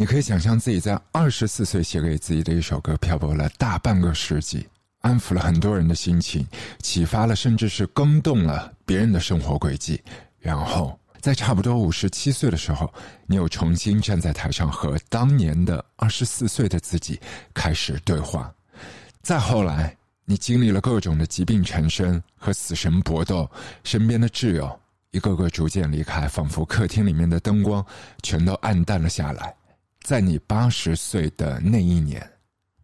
[0.00, 4.66] 你可以想象自己在二十四岁写给自己的一首歌，漂泊了大半个世纪，
[5.02, 6.42] 安抚了很多人的心情，
[6.78, 10.02] 启发了甚至是更动了别人的生活轨迹。
[10.38, 12.90] 然后，在差不多五十七岁的时候，
[13.26, 17.20] 你又重新站在台上，和当年的二十四岁的自己
[17.52, 18.50] 开始对话。
[19.20, 19.94] 再后来，
[20.24, 23.46] 你经历了各种的疾病缠身和死神搏斗，
[23.84, 24.80] 身边的挚友
[25.10, 27.84] 一个个逐渐离开，仿佛客厅里面的灯光
[28.22, 29.54] 全都暗淡了下来。
[30.02, 32.28] 在你八十岁的那一年，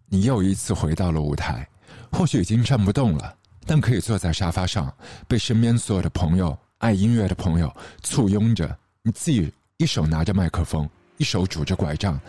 [0.09, 1.67] 你又一次回到了舞台，
[2.13, 4.93] 或许已经站不动了，但可以坐在沙发上，
[5.27, 8.77] 被身边所有的朋友、爱音乐的朋友簇拥着。
[9.03, 12.21] 你自己一手拿着麦克风，一手拄着拐杖，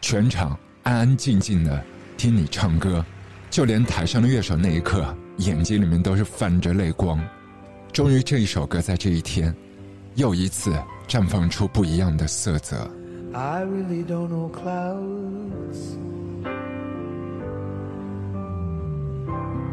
[0.00, 1.82] 全场安安静静的
[2.16, 3.04] 听你唱歌，
[3.48, 7.22] 就连台上的乐手那一刻眼睛里面都是泛着泪光。
[7.92, 9.54] 终于，这一首歌在这一天，
[10.16, 10.74] 又一次
[11.08, 12.90] 绽放出不一样的色泽。
[13.32, 15.94] I really don't know clouds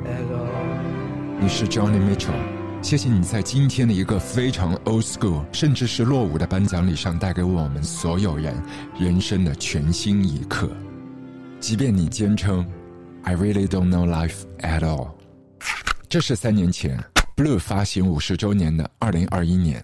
[0.06, 1.42] at all。
[1.42, 2.36] 你是 Johnny Mitchell，
[2.84, 8.56] 谢谢你在今天的一个非常 old school，甚至是落伍的颁奖礼上带给我们所有人
[9.00, 10.70] 人生的全新一刻。
[11.60, 12.64] 即便你坚称
[13.24, 15.14] I really don't know life at all，
[16.08, 17.04] 这是三年前
[17.36, 19.84] Blue 发行五十周年的二零二一年，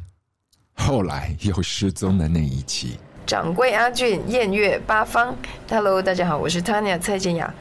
[0.75, 2.99] 后来又失踪的那一期。
[3.25, 5.35] 掌柜阿俊，艳月八方
[5.69, 7.53] ，Hello，大家好，我是 Tanya 蔡健雅。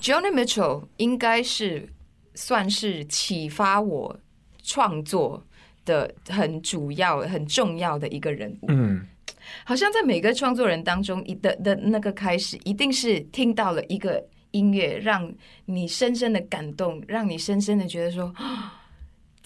[0.00, 1.88] Johnny Mitchell 应该是
[2.34, 4.18] 算是启发我
[4.62, 5.44] 创作
[5.84, 8.66] 的很主要、很重要的一个人物。
[8.68, 9.06] 嗯，
[9.64, 15.32] 好像在每个创作人当中，一的的那个开始，一定是听到了一个音乐，让
[15.66, 18.34] 你深深的感动，让你深深的觉得说，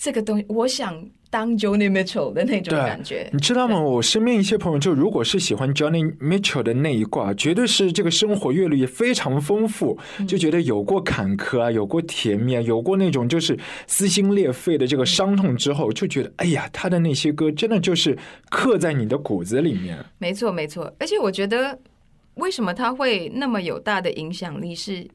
[0.01, 1.09] 这个东西，我想。
[1.33, 3.81] 当 Johnny Mitchell 的那种感觉，你知道吗？
[3.81, 18.19] 我身边一些朋友，就如果是喜欢 Johnny Mitchell 的那一挂，绝对是这个生活阅历非常丰富，就觉得有过坎坷啊，有过甜蜜啊，有过那种就是撕心裂肺的这个伤痛之后，就觉得哎呀，他的那些歌真的就是
[18.51, 20.05] 刻在你的骨子里面。
[20.19, 20.93] 没错，没错。
[20.99, 21.79] 而且我觉得，
[22.35, 24.75] 为什么他会那么有大的影响力？
[24.75, 25.07] 是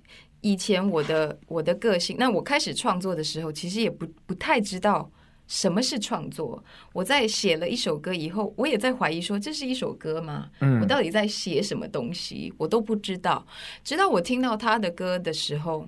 [0.41, 5.09] 以前我的我的个性，那我开始创作的时候，其实也不不太知道。
[5.47, 6.63] 什么是创作？
[6.91, 10.50] 我在写了一首歌以后，我也在怀疑说这是一首歌吗？
[10.59, 12.51] 嗯，我到底在写什么东西？
[12.57, 13.46] 我都不知道。
[13.84, 15.88] 直到我听到他的歌的时候，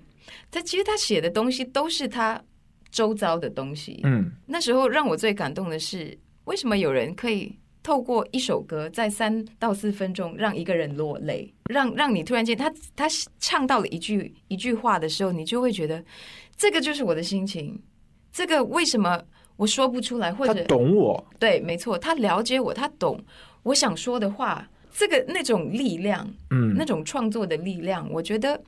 [0.51, 2.39] 他其实他写的东西都是他
[2.91, 3.99] 周遭的东西。
[4.03, 13.07] 嗯，那时候让我最感动的是，为什么有人可以透过一首歌，在三到四分钟让一个人落泪，让让你突然间他他
[13.39, 16.03] 唱到了一句一句话的时候，你就会觉得
[16.57, 17.81] 这个就是我的心情。
[18.29, 19.23] 这个为什么？
[19.55, 23.23] 我说不出来，或者他懂我，对，没错，他了解我，他懂
[23.63, 28.61] 我想说的话，这个那种力量，嗯，那种创作的力量，我觉得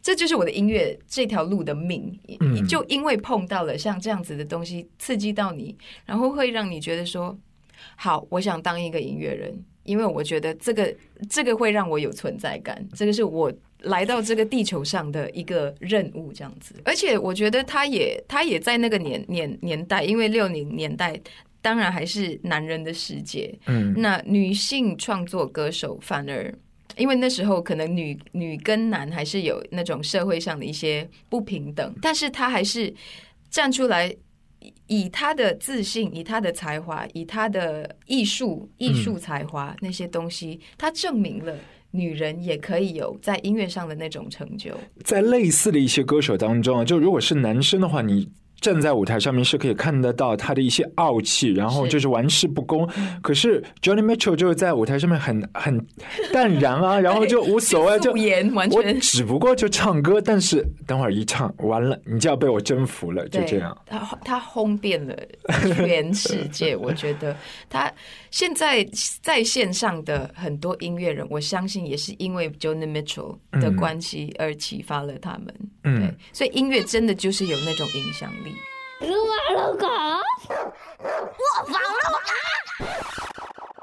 [0.00, 2.18] 这就是我的音乐这条路的命。
[2.40, 7.38] 嗯，就因为碰到了像这样子的东西，刺激到你，然后会让你觉得说，
[7.96, 10.94] 好，我想当一个音乐人，因为我觉得这个
[11.28, 13.52] 这个会让我有存在感，这个是我。
[13.84, 21.20] 来到这个地球上的一个任务，这样子，而且我觉得他也他也在那个年年年代，因为六零年代
[21.60, 26.50] 当然还是男人的世界，嗯，那女性创作歌手反而
[26.96, 32.90] 因为那时候可能女女跟男还是有那种社会上的一些不平等，但是他还是
[33.50, 34.10] 站出来，
[34.86, 41.56] 以他的自信，以他的才华，以他的艺术艺术才华那些东西，他证明了。
[41.96, 44.72] 女人也可以有在音乐上的那种成就，
[45.04, 48.28] 在类似的一些歌手当中啊，就如果是男生的话，你。
[48.64, 52.88] 站在舞台上面是可以看得到他的一些傲气，然后就是玩世不恭。
[53.20, 55.86] 可是 Johnny Mitchell 就是在舞台上面很很
[56.32, 58.10] 淡然啊， 然后就无所谓，就
[58.74, 63.76] 我只不过就唱歌，但是等会儿一唱完了，你就要被我征服了，就这样。
[63.84, 65.14] 他 他轰遍了
[65.76, 67.36] 全世界，我觉得
[67.68, 67.92] 他
[68.30, 68.82] 现在
[69.20, 75.54] 在线上的很多音乐人，我相信也是因为 Johnny Mitchell 的关系而启发了他们。
[75.84, 78.54] 嗯，所以音乐真的就是有那种影响力。
[79.00, 79.86] 撸啊撸狗，
[80.98, 82.88] 我房了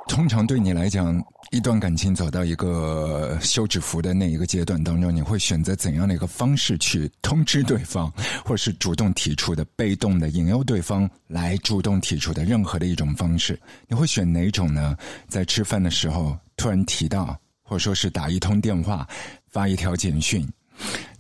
[0.07, 8.11] 通常对你来讲，一段感情走到一个休止符的那一个阶段当中，你会选择怎样的一个方式去通知对方，
[8.43, 13.57] 或者是主动提出的、被动的引诱对方来主动提出的任何的一种方式？
[13.87, 14.97] 你会选哪种呢？
[15.29, 19.07] 在吃饭的时候突然提到，或者说是打一通电话、
[19.49, 20.45] 发一条简讯，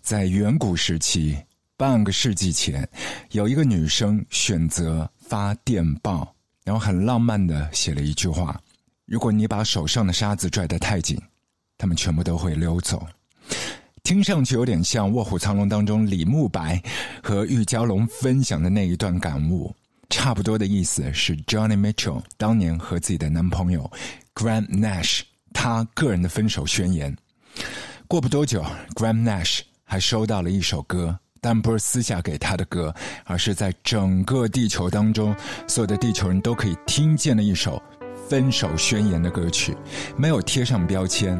[0.01, 1.37] 在远古时期。
[1.77, 2.87] 半个世纪前，
[3.31, 6.31] 有一个女生选择发电报，
[6.63, 8.61] 然后很浪漫的写了一句话
[9.07, 11.19] ：“如果你把手上的沙子拽得太紧，
[11.79, 13.03] 他们全部都会溜走。
[14.03, 16.79] 听上去有点像《卧虎藏龙》当中李慕白
[17.23, 19.75] 和玉娇龙分享的那一段感悟，
[20.11, 23.91] 差不多的意思是 Johnny Mitchell 当年和自己的男朋友
[24.35, 25.21] Graham Nash
[25.51, 27.17] 他个人的分手宣言。
[28.07, 28.63] 过不多久
[28.93, 32.95] ，Graham Nash 还收到了一首歌，但不是私下给他的歌，
[33.25, 35.35] 而是在整个地球当中
[35.67, 37.83] 所有的地球人都可以听见的一首
[38.25, 39.75] 分手宣言的歌曲，
[40.15, 41.37] 没有贴上标签，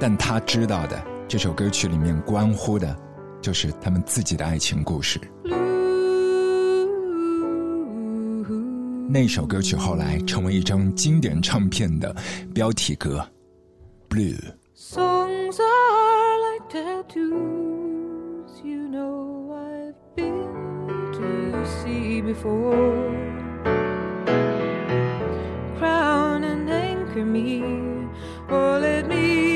[0.00, 0.98] 但他知道的。
[1.28, 2.96] 这首歌曲里面关乎的，
[3.42, 5.20] 就是他们自己的爱情故事。
[9.10, 12.16] 那首歌曲后来成为一张经典唱片的
[12.54, 13.22] 标题歌，
[14.16, 14.40] 《Blue》。
[16.74, 19.14] tattoos you know
[19.54, 23.12] I've been to see before.
[25.78, 27.62] Crown and anchor me,
[28.48, 29.53] or let me.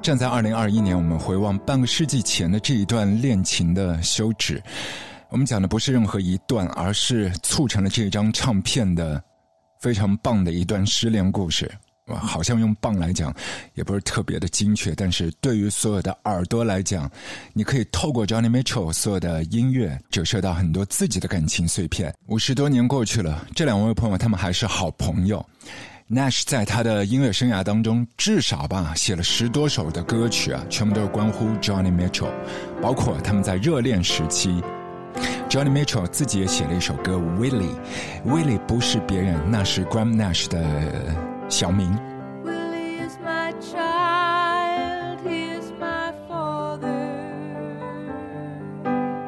[0.00, 4.62] 站在二零二一年，我们回望半个世纪前的这一段恋情的休止，
[5.33, 9.19] 我们讲的不是任何一段，而是促成了这张唱片的
[9.81, 11.69] 非常棒的一段失恋故事。
[12.05, 13.33] 哇，好像用“棒”来讲
[13.73, 17.09] 也不是特别的精确，但是对于所有的耳朵来讲，
[17.51, 22.13] 你可以透过 Johnny Mitchell 所有的音乐折射到很多自己的感情碎片。
[22.27, 25.43] 五十多年过去了，这两位朋友他们还是好朋友。
[26.07, 32.29] Nash 在他的音乐生涯当中，至少吧写了十多首的歌曲啊，全部都是关乎 Johnny Mitchell，
[32.79, 34.61] 包括他们在热恋时期
[35.49, 40.63] ，Johnny Mitchell 自己也写了一首歌 Willie，Willie 不是别人，那是 Graham Nash 的
[41.49, 41.97] 小名。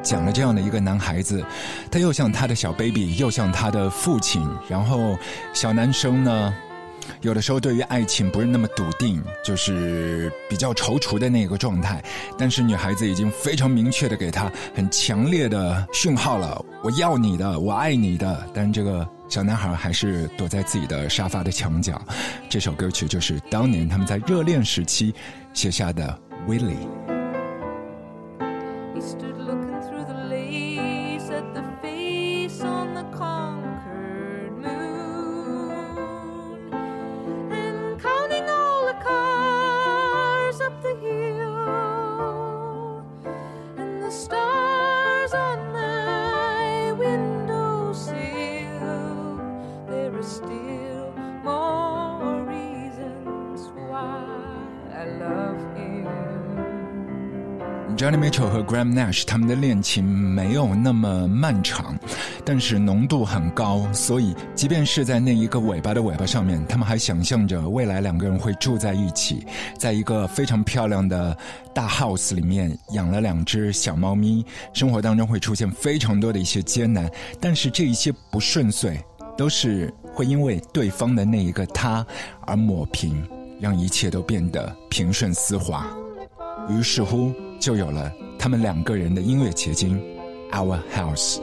[0.02, 1.44] 讲了这样的一个男孩子，
[1.90, 5.18] 他又像他的小 baby，又像他的父亲，然后
[5.52, 6.54] 小男生呢？
[7.20, 12.02] 有的时候对于爱情不是那么笃定，就是比较踌躇的那个状态。
[12.38, 22.00] 但是女孩子已经非常明确的给他很强烈的讯号了：“我要你的，我爱你的。”但是这个小男孩还是躲在自己的沙发的墙角。
[22.48, 25.14] 这首歌曲就是当年他们在热恋时期
[25.52, 26.18] 写下的
[26.50, 26.76] 《Willie》。
[58.66, 61.96] Graham Nash 他们的恋情没有那么漫长，
[62.44, 69.46] 但是浓度很高，所以即便是在那一个尾巴的尾巴上面，他们还想象着未来两个人会住在一起，
[69.78, 71.36] 在一个非常漂亮的
[71.72, 77.08] 大 house 里面养了两只小猫咪，生活当中会出现非常多的一些艰难，
[77.40, 79.00] 但是这一些不顺遂
[79.38, 82.04] 都是会因为对方的那一个他
[82.40, 83.24] 而抹平，
[83.60, 85.86] 让一切都变得平顺丝滑。
[86.68, 87.32] 于是乎。
[87.58, 88.12] 就有了
[88.45, 90.01] 他们两个人的音乐结晶，
[90.51, 91.39] Our House。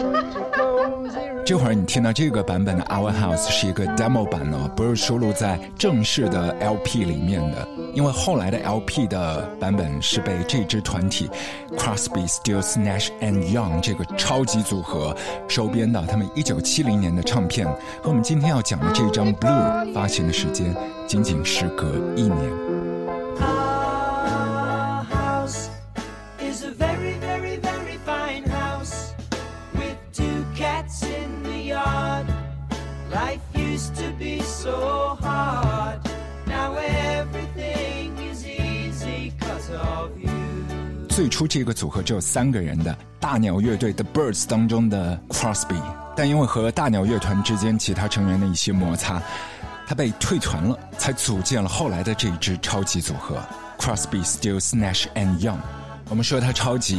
[1.44, 7.66] 这会儿你听到这个版本的《Our House》是一个 demo 版哦，不是收录在正式的 LP 里面的。
[7.94, 11.28] 因为后来的 LP 的版本是被这支团体
[11.76, 15.14] Crosby, Stills, Nash and Young 这个超级组合
[15.48, 16.02] 收编的。
[16.06, 17.66] 他们1970年的唱片
[18.02, 20.74] 和我们今天要讲的这张《Blue》发行的时间
[21.06, 22.91] 仅仅时隔一年。
[41.22, 45.80] 最初这个组合只有三个人的大鸟乐队 The Birds 当中的 Crosby，
[46.16, 49.22] 但因为和大鸟乐团之间其他成员的一些摩擦，
[49.86, 53.40] 他被退团了，才组建了后来的这一支超级组合
[53.78, 55.58] Crosby, Stills, Nash and Young。
[56.08, 56.98] 我们说他超级。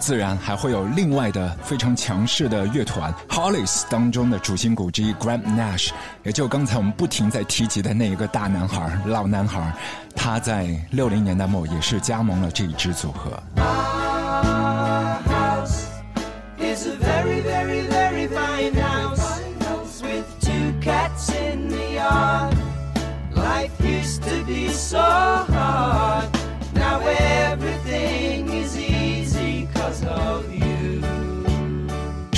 [0.00, 5.90] 自然还会有另外的非常强势的乐团 Hollis 当中的主心骨之一 Graham Nash，
[6.24, 9.72] 也就刚才我们不停在提及的那一个大男孩老男孩，
[10.16, 13.40] 他在六零年代末也是加盟了这一支组合。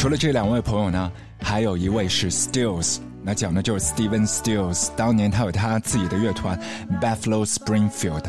[0.03, 4.89] 除了这两位朋友呢，还有一位是 Stills，那讲的就是 Steven Stills。
[4.97, 6.61] 当年他有他自己的乐团
[7.01, 8.25] Buffalo Springfield，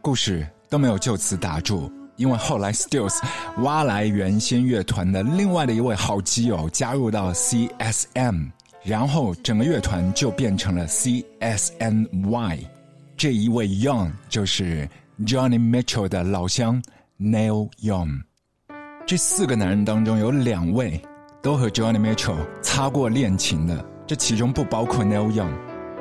[0.00, 3.22] 故事都没有就此打住，因为后来 Stills
[3.58, 8.50] 挖来原先乐团的另外的一位好基友加入到 CSM，
[8.82, 12.60] 然后整个乐团就变成了 CSNY。
[13.18, 14.88] 这一位 Young 就是
[15.26, 16.82] Johnny Mitchell 的老乡
[17.20, 18.22] Neil Young。
[19.06, 20.98] 这四个男人当中有两位。
[21.40, 25.52] 都和 Johnny Mitchell 擦过恋情的，这其中不包括 Neil Young。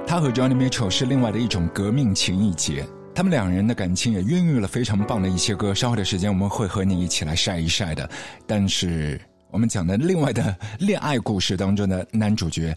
[0.06, 2.86] 他和 Johnny Mitchell 是另外的一种革命情谊结。
[3.14, 5.74] 他们两人的感情也孕育了非常棒的一些歌。
[5.74, 8.08] 稍后的时间我们会和你一起来晒一晒的。
[8.46, 12.76] 但是我们讲的另外的恋爱故事当中的男主角，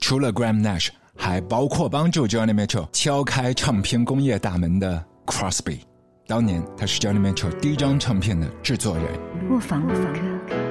[0.00, 5.80] 除了 Graham Nash，还包括帮助 Johnny Mitchell 敲开唱片工业大门的 Crosby。
[6.26, 9.06] 当年他是 Johnny Mitchell 第一张唱片的制作人。
[9.50, 10.61] 卧房卧房。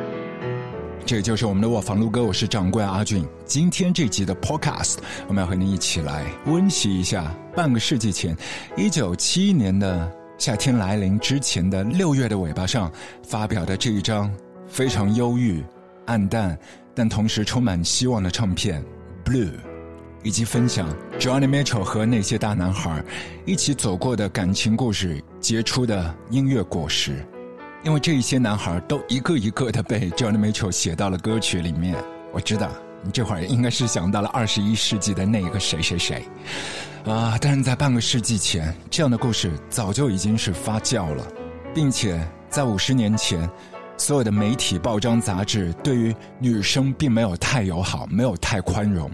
[1.05, 3.25] 这就是我们的卧房录歌，我是掌柜阿俊。
[3.46, 8.36] 今天这集的 Podcast，我们要和您一起来温习一下半个世纪前，
[8.77, 12.89] 一九七一年的夏天来临之前的六月的尾巴上
[13.24, 14.31] 发表的这一张
[14.67, 15.63] 非常忧郁、
[16.05, 16.58] 暗淡，
[16.93, 18.81] 但同时充满希望的唱片
[19.29, 19.50] 《Blue》，
[20.24, 20.88] 以及分享
[21.20, 23.03] Johnny Mitchell 和那些大男孩
[23.46, 27.25] 一起走过的感情故事结出的音乐果实。
[27.84, 31.96] 因为这一些男孩都一个一个的被 Johnny Mitchell 写到了歌曲里面，
[32.32, 32.70] 我知道
[33.02, 36.24] 你这会儿应该是想到了二十一世纪的那个谁谁谁，
[37.06, 37.36] 啊！
[37.42, 41.26] 但是在半个世纪前，这样的故事早就已经是发酵了，
[41.74, 43.50] 并且在五十年前，
[43.98, 49.10] 所有的媒体、报章、杂志对于女生并没有太友好，没有太宽容。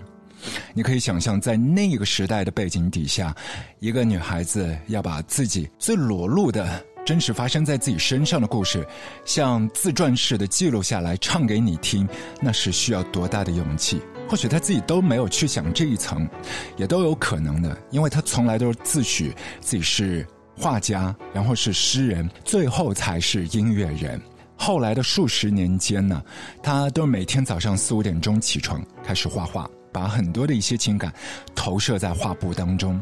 [0.73, 3.33] 你可以想象，在那个时代的背景底下，
[3.79, 6.85] 一个女孩子要把自己最裸露的。
[7.07, 8.85] 真实发生在自己身上的故事，
[9.23, 12.05] 像自传式的记录下来，唱给你听，
[12.41, 14.01] 那是需要多大的勇气？
[14.27, 16.27] 或许他自己都没有去想这一层，
[16.75, 24.21] 也都有可能的，因为他从来都是自诩自己是画家，然后是诗人，最后才是音乐人。
[24.57, 26.21] 后来的数十年间呢，
[26.61, 31.13] 他都是每天早上四五点钟起床，开始画画，把很多的一些情感
[31.55, 33.01] 投射在画布当中。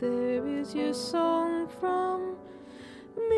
[0.00, 2.22] There is your song from
[3.14, 3.36] me。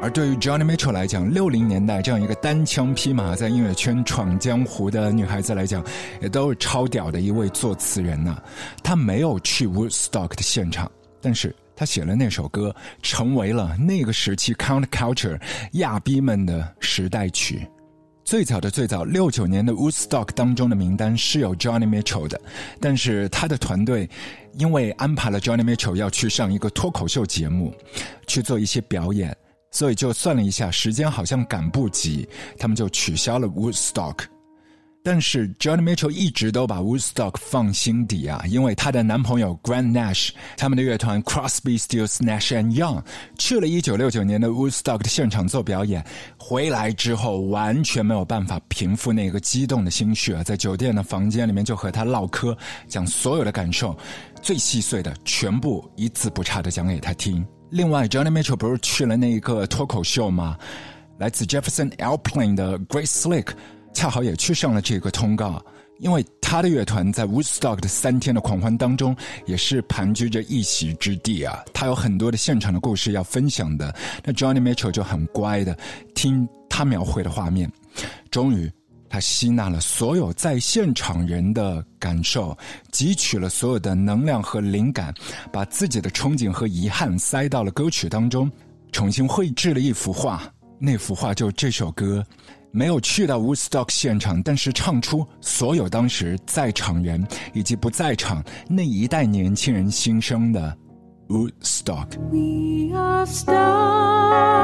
[0.00, 5.84] 而对于 Johnny Mitchell 来讲，六零年代这样一个单枪匹马在音乐圈闯江湖的女孩子来讲，
[6.22, 8.42] 也都是超屌的一位作词人呢。
[8.82, 11.54] 她没有去 Woodstock 的现场，但是。
[11.80, 15.40] 他写了那首歌，成为了那个时期 count culture
[15.72, 17.66] 亚逼们的时代曲。
[18.22, 22.38] 最早的最早，六九年的 Woodstock 当中的名单是有 Johnny Mitchell 的，
[22.82, 24.06] 但是他的团队
[24.58, 27.74] 因为安排了 Johnny Mitchell 要去上一个脱口秀节目，
[28.26, 29.34] 去做一些表演，
[29.70, 34.16] 所以就算了一下时间，好像赶不及，他们就取消了 Woodstock。
[35.02, 43.02] 但是 Johnny Mitchell 一直都把 Woodstock 放心底啊，因为她的男朋友 Grant Nash 他们的乐团 Crosby, Stills, Nash and Young
[43.38, 46.04] 去了一九六九年的 Woodstock 的现场做表演，
[46.38, 53.96] 回来之后完全没有办法平复那个激动的心绪啊，在酒店的房间里面就和他唠嗑，讲所有的感受，
[54.42, 57.42] 最细碎的全部一字不差的讲给他听。
[57.70, 60.58] 另外，Johnny Mitchell 不是去了那一个脱口秀吗？
[61.18, 63.48] 来自 Jefferson Airplane 的 Grace Slick
[63.92, 65.62] 恰好也去上了这个通告。
[65.98, 71.62] 因为他的乐团在 Woodstock 的三天的狂欢当中，也是盘踞着一席之地啊。
[71.74, 73.94] 他有很多的现场的故事要分享的。
[74.24, 75.76] 那 Johnny Mitchell 就很乖的
[76.14, 77.70] 听他描绘的画面，
[78.30, 78.72] 终于
[79.10, 82.56] 他吸纳了所有在现场人的感受，
[82.90, 85.12] 汲取了所有的能量和灵感，
[85.52, 88.50] 把自己的憧憬和遗憾塞到了歌曲当中，
[88.90, 90.50] 重新绘制了一幅画。
[90.78, 92.24] 那幅画就这首歌。
[92.72, 100.76] 没有去到 Woodstock 现场，但是唱出所有当时在场人以及不在场那一代年轻人心声的
[101.28, 102.18] Woodstock。
[102.30, 104.60] We are star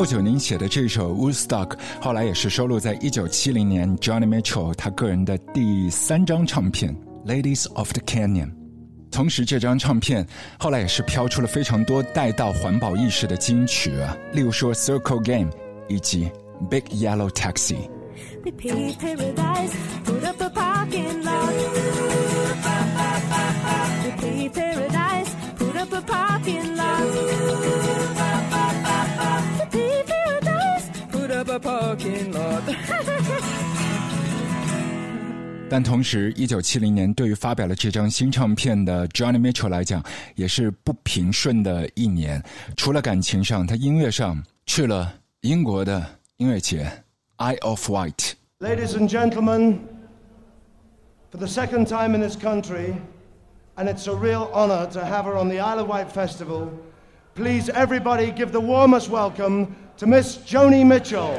[0.00, 1.68] 六九年写的这首《Woodstock》，
[2.00, 6.96] 后来也是收录在一九七零年 Johnny Mitchell 他个人的第三张唱片
[7.28, 8.46] 《Ladies of the Canyon》。
[9.10, 10.26] 同时，这张唱片
[10.58, 15.50] 后来也是飘出了非常多带到环保意识的金曲啊，例如说《Circle Game》
[15.86, 16.30] 以及
[16.70, 17.76] 《Big Yellow Taxi》。
[35.69, 40.03] 但同时，一九七零年对于发表了这张新唱片的 Johnny Mitchell 来讲，
[40.35, 42.41] 也是不平顺的一年。
[42.77, 46.05] 除了感情上，他音乐上去了英国的
[46.37, 46.89] 音乐节
[47.37, 49.79] Eye of White。Ladies and gentlemen,
[51.31, 52.93] for the second time in this country,
[53.75, 56.69] and it's a real honor to have her on the Isle of Wight Festival.
[57.33, 61.35] Please, everybody, give the warmest welcome to Miss Joni Mitchell.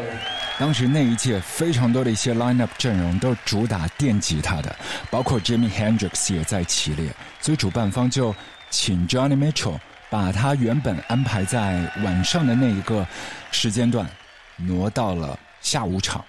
[0.62, 4.76] 当时那一届非常多的一些 lineup 阵容都主打电吉他的，
[5.10, 8.34] 包括 Jimi Hendrix 也在其列，所以主办方就
[8.70, 13.04] 请 Johnny Mitchell 把他原本安排在晚上的那一个
[13.50, 14.08] 时间段
[14.56, 16.24] 挪到了下午场。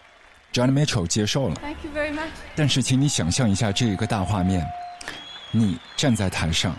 [0.51, 1.57] Johnny Mitchell 接受了。
[1.57, 2.31] Thank you very much。
[2.57, 4.67] 但是，请你想象一下这一个大画面：
[5.51, 6.75] 你站在台上，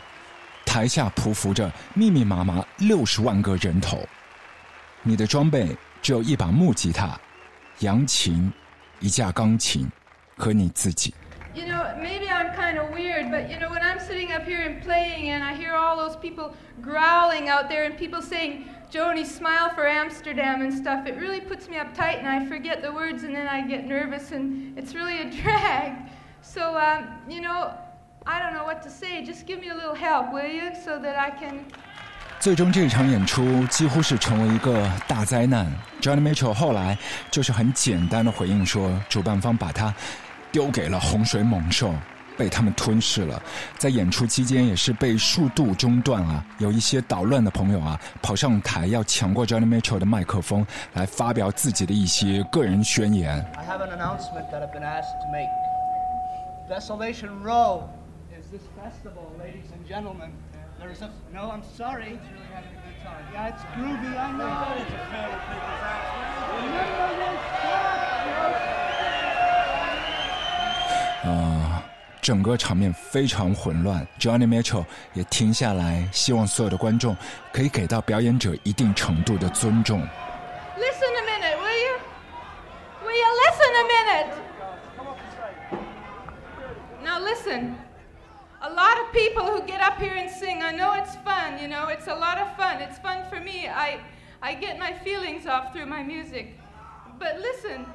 [0.66, 4.00] 台下匍匐着密密麻麻六十万个人头，
[5.04, 5.68] 你的装备
[6.02, 7.16] 只有一把木吉他。
[7.83, 8.53] 扬琴，
[9.01, 9.91] 一架钢琴，
[10.37, 11.15] 和你自己。
[11.55, 14.81] You know, maybe I'm kind of weird, but you know, when I'm sitting up here and
[14.83, 19.71] playing and I hear all those people growling out there and people saying, Joni, smile
[19.71, 23.35] for Amsterdam and stuff, it really puts me uptight and I forget the words and
[23.35, 26.11] then I get nervous and it's really a drag.
[26.43, 27.73] So, um, you know,
[28.25, 29.25] I don't know what to say.
[29.25, 31.67] Just give me a little help, will you, so that I can
[32.44, 35.66] 最终这场演出几乎是成为一个大灾难。
[36.02, 36.98] Johnny Mitchell 后来
[37.32, 39.96] 就是很简单的回应说，主办方把他
[40.52, 41.96] 丢给了洪水猛兽，
[42.38, 43.42] 被他们吞噬了。
[43.78, 53.40] 在演出期间也是被数度中断啊，有一些捣乱的朋友啊跑上台要抢过 Johnny Mitchell 的麦克风来发表自己的一些个人宣言。
[53.56, 55.48] I have an announcement that I've been asked to make.
[56.68, 57.84] Desolation Row
[58.38, 60.32] is this festival, ladies and gentlemen.
[60.83, 61.51] There's a no.
[61.51, 62.15] I'm sorry.
[62.15, 63.25] It's really having a good time.
[63.33, 64.13] Yeah, it's groovy.
[64.17, 64.75] I know.
[64.79, 66.17] It's a fair people's ass.
[71.25, 71.83] 啊，
[72.23, 74.07] 整个场面非常混乱。
[74.19, 77.17] Johnny Mitchell 也停下来，希望所有的观众
[77.53, 80.01] 可以给到表演者一定程度的尊重。
[80.77, 81.99] Listen a minute, will you?
[83.05, 84.31] Will you listen a minute?
[87.03, 87.75] Now listen
[88.64, 90.62] a lot of people who get up here and sing.
[90.62, 92.82] I know it's fun, you know, it's a lot of fun.
[92.82, 93.68] It's fun for me.
[93.68, 94.00] I,
[94.42, 96.58] I get my feelings off through my music.
[97.20, 97.86] But listen,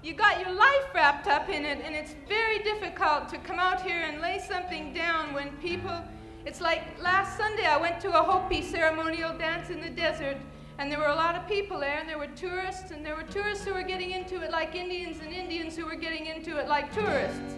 [0.00, 3.82] you got your life wrapped up in it, and it's very difficult to come out
[3.82, 6.00] here and lay something down when people.
[6.46, 10.36] It's like last Sunday I went to a Hopi ceremonial dance in the desert,
[10.78, 13.24] and there were a lot of people there, and there were tourists, and there were
[13.24, 16.68] tourists who were getting into it like Indians, and Indians who were getting into it
[16.68, 17.56] like tourists.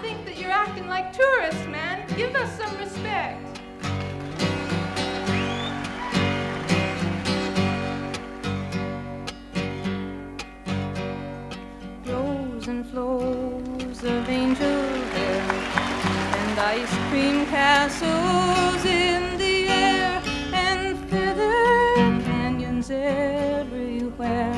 [0.00, 2.06] Think that you're acting like tourists, man.
[2.16, 3.44] Give us some respect.
[12.04, 14.82] Flows and flows of angel
[15.14, 15.42] hair
[16.42, 24.54] and ice cream castles in the air and feathers everywhere.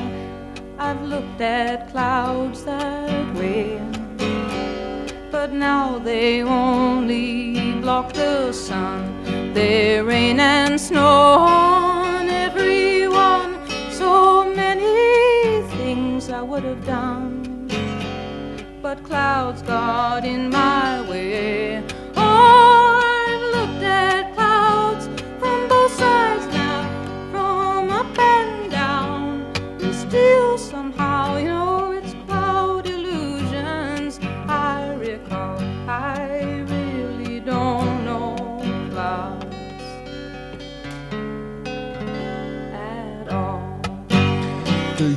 [0.79, 3.81] I've looked at clouds that way,
[5.51, 9.03] but now they only block the sun.
[9.53, 13.59] They rain and snow on everyone.
[13.91, 17.69] So many things I would have done,
[18.81, 21.83] but clouds got in my way.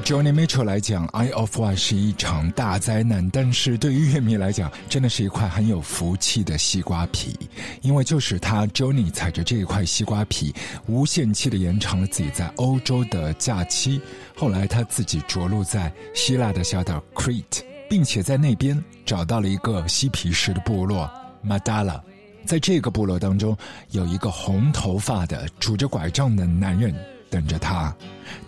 [0.03, 7.33] Johnny Mitchell 来讲，《Eye of One》是一场大灾难，但是对于乐迷来讲，真的是一块很有福气的西瓜皮，
[7.81, 10.53] 因为就是他 Johnny 踩着这一块西瓜皮，
[10.87, 14.01] 无限期的延长了自己在欧洲的假期。
[14.35, 21.09] 后来他自己着陆在希腊的小岛 Crete，并且在那边找到了一个嬉皮士的部落
[21.47, 22.01] Madala。
[22.45, 23.57] 在这个部落当中，
[23.91, 26.93] 有一个红头发的拄着拐杖的男人。
[27.33, 27.91] 等着他，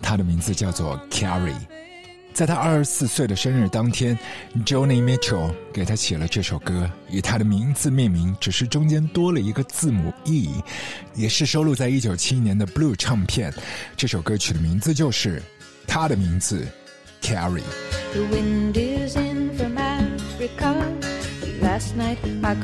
[0.00, 1.56] 他的名字叫做 Carrie。
[2.32, 4.16] 在他二十四岁的生日当天
[4.64, 10.62] ，Johnny Mitchell 给他写了这首歌，以他的名字命名，只是中间多了一个字母 E，
[11.16, 13.52] 也是收录在一九七一年的 Blue 唱片。
[13.96, 15.42] 这首歌曲的名字就是
[15.84, 16.64] 他的名字
[17.20, 17.62] ，Carrie。
[18.12, 20.50] The wind is in for magic
[21.60, 22.54] Last night I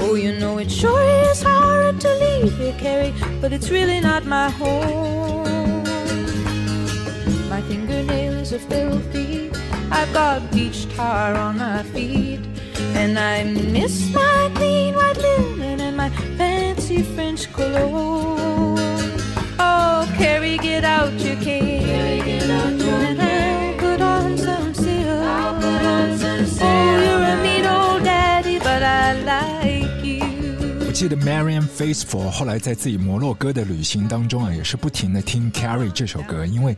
[0.00, 4.24] Oh, you know it sure is hard to leave here, Carrie, but it's really not
[4.24, 5.82] my home.
[7.48, 9.50] My fingernails are filthy.
[9.90, 12.40] I've got beach tar on my feet.
[12.94, 18.78] And I miss my clean white linen and my fancy French cologne.
[19.58, 21.77] Oh, Carrie, get out your cane.
[30.98, 36.76] 记得 Marian Faithful 后来在自己摩洛哥的旅行当中啊，也是不停的听 Carrie 这首歌，因为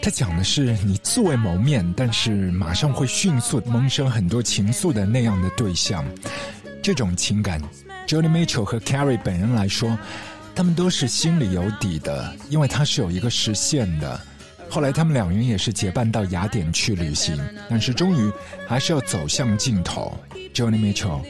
[0.00, 6.04] 他讲的是你素未谋面，但是马上会迅速萌生很多情愫的那样的对象。
[6.80, 7.60] 这种情感
[8.06, 9.98] ，Johnny Mitchell 和 Carrie 本人来说，
[10.54, 14.20] 他们都是心里有底的，因为他是有一个实现的。
[14.70, 17.36] 后来他们两人也是结伴到雅典去旅行，
[17.68, 18.30] 但是终于
[18.68, 20.16] 还是要走向尽头。
[20.54, 21.20] Johnny Mitchell，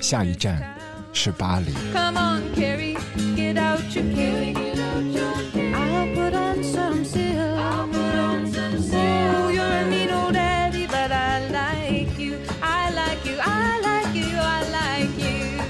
[0.00, 0.74] 下一站。
[1.12, 1.72] 是巴黎。
[1.92, 2.96] Come on, Carrie,
[3.36, 4.54] get out your Carrie.
[5.74, 7.22] I'll put on some silk.
[8.94, 12.36] Oh, you're a mean old daddy, but I like you.
[12.60, 13.38] I like you.
[13.40, 14.38] I like you.
[14.38, 15.62] I like you.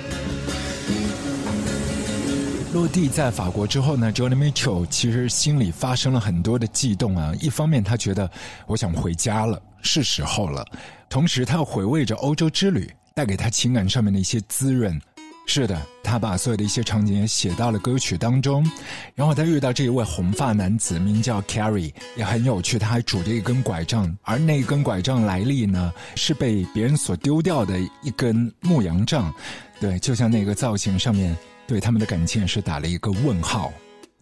[2.73, 7.33] 落地在法国之后呢，Johnny Mitchell 其实心里发生了很多的悸动啊。
[7.41, 8.31] 一方面，他觉得
[8.67, 10.65] 我想回家了，是时候了；
[11.09, 15.01] 同时，他又回味着欧洲之旅带给他情感上面的一些滋润。
[15.45, 18.69] 是的，他把所有的一些场景也写到了歌曲当中。
[19.15, 22.79] 然后他遇到这一位红发男子，名叫 Carrie，也很有趣。
[22.79, 29.35] 他还拄着一根拐杖，而那根拐杖来历呢，是被别人所丢掉的一根牧羊杖。
[29.79, 33.71] 对，就像那个造型上面对他们的感情也是打了一个问号。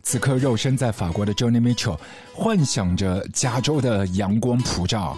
[0.02, 1.98] 此刻，肉身在法国的 Johnny Mitchell
[2.34, 5.16] 幻想着加州的阳光普照，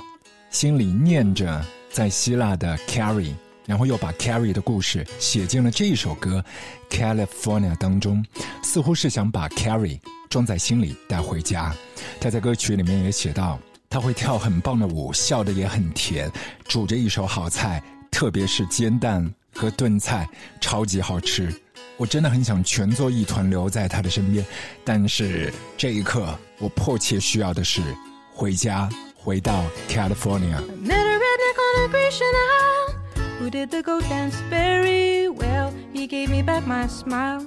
[0.50, 3.32] 心里念着在希腊的 Carrie。
[3.72, 6.44] 然后又把 Carrie 的故事写进了这一首歌
[6.94, 8.22] 《California》当中，
[8.62, 11.74] 似乎是想把 Carrie 装在心里带回家。
[12.20, 13.58] 他在歌曲里面也写到，
[13.88, 16.30] 他会跳很棒的舞，笑得也很甜，
[16.66, 20.28] 煮着一手好菜，特别是煎蛋和炖菜，
[20.60, 21.50] 超级好吃。
[21.96, 24.44] 我真的很想全做一团留在他的身边，
[24.84, 27.80] 但是这一刻我迫切需要的是
[28.34, 30.60] 回家，回到 California。
[33.38, 35.72] Who did the goat dance very well.
[35.92, 37.46] He gave me back my smile,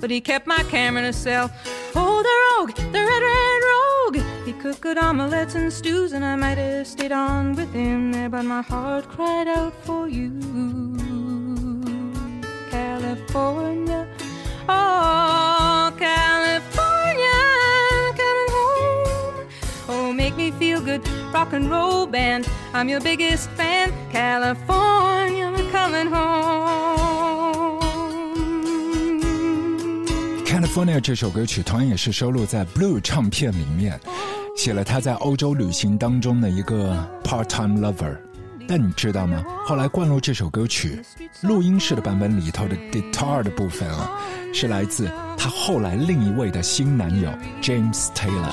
[0.00, 1.50] but he kept my camera in a cell.
[1.94, 4.18] Oh, the rogue, the red, red rogue.
[4.46, 8.28] He cooked good omelets and stews, and I might have stayed on with him there,
[8.28, 10.30] but my heart cried out for you.
[12.70, 14.06] California,
[14.68, 16.75] oh, California,
[21.32, 22.46] rock and roll band.
[22.72, 27.80] I'm your biggest fan, California, I'm coming home.
[30.44, 34.00] California 这首歌曲同样也是收录在 Blue 唱片里面，
[34.56, 38.16] 写了他在欧洲旅行当中的一个 part-time lover。
[38.68, 39.44] 但你知道吗？
[39.64, 41.00] 后来灌录这首歌曲
[41.40, 44.10] 录音室的版本里头的 guitar 的部分啊，
[44.52, 45.08] 是来自
[45.38, 47.30] 他后来另一位的新男友
[47.62, 48.50] James Taylor。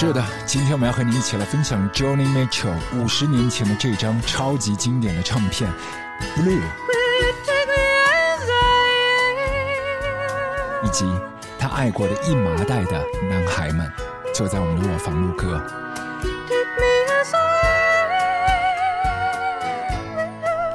[0.00, 5.68] 是的，今天我们要和你一起来分享 Johnny Mitchell 五十年前的这张超级经典的唱片
[6.40, 6.56] 《Blue》，
[10.84, 11.04] 以及
[11.58, 13.92] 他爱过的一麻袋的男孩们，
[14.32, 15.60] 就在我们的卧房录歌。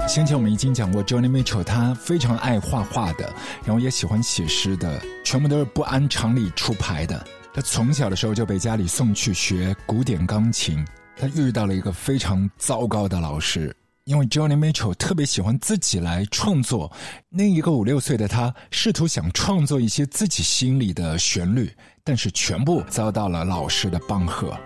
[0.06, 3.34] 先前我们已经讲过，Johnny Mitchell 他非常爱画画的，
[3.64, 7.26] 然后也喜欢写诗的，全部都是不按常理出牌的。
[7.54, 10.84] 他从小的时候就被家里送去学古典钢琴。
[11.16, 16.92] 他遇到了一个非常糟糕的老师，因为 Johnny Mitchell 特别喜欢自己来创作。
[17.30, 21.72] 那一个五六岁的他，试图想创作一些自己心里的旋律，
[22.04, 24.58] 但是全部遭到了老师的帮和。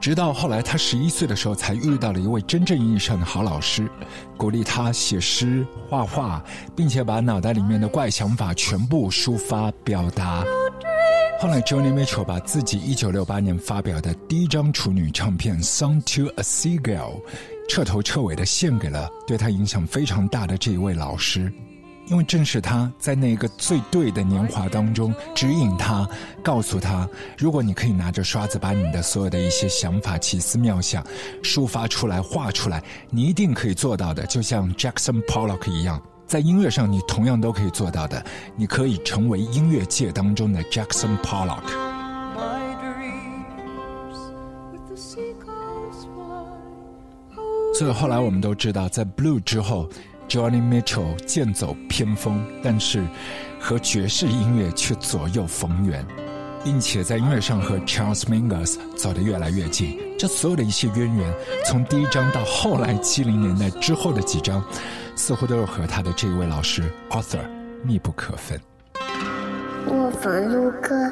[0.00, 3.86] 直到后来，他十一岁的时候，才遇到了一位真正意义上的好老师，
[4.38, 6.42] 鼓励他写诗、画画，
[6.74, 10.42] 并且把脑袋里面的怪想法全部抒发表达。
[11.40, 16.82] 后来，Johnny Mitchell 把自己一九六八年发表的第一张处女唱片《Song to a Seagull》，
[17.66, 21.50] 彻头彻尾的献给了对他影响非常大的这一位老师。
[22.08, 26.06] 因为正是他在那个最对的年华当中指引他，
[26.42, 31.02] 告诉他，如果你可以拿着刷子把你的所有的一些想法、奇思妙想
[31.42, 34.26] 抒发出来、画出来，你一定可以做到的。
[34.26, 38.24] 就像 Jackson Pollock 一样，在音乐上你同样都可以做到的。
[38.54, 41.64] 你可以成为音乐界当中的 Jackson Pollock。
[47.74, 49.88] 所以后来我们都知道，在 Blue 之后。
[50.28, 53.04] Johnny Mitchell 剑走偏锋，但是
[53.58, 56.06] 和爵士音乐却左右逢源，
[56.64, 59.98] 并且在音乐上和 Charles Mingus 走得越来越近。
[60.18, 61.34] 这所有的一些渊源，
[61.66, 64.62] 从第一章到后来七零年代之后的几章，
[65.16, 67.48] 似乎都是和他的这一位老师 Arthur
[67.82, 68.60] 密不可分。
[69.88, 71.10] 卧房录歌，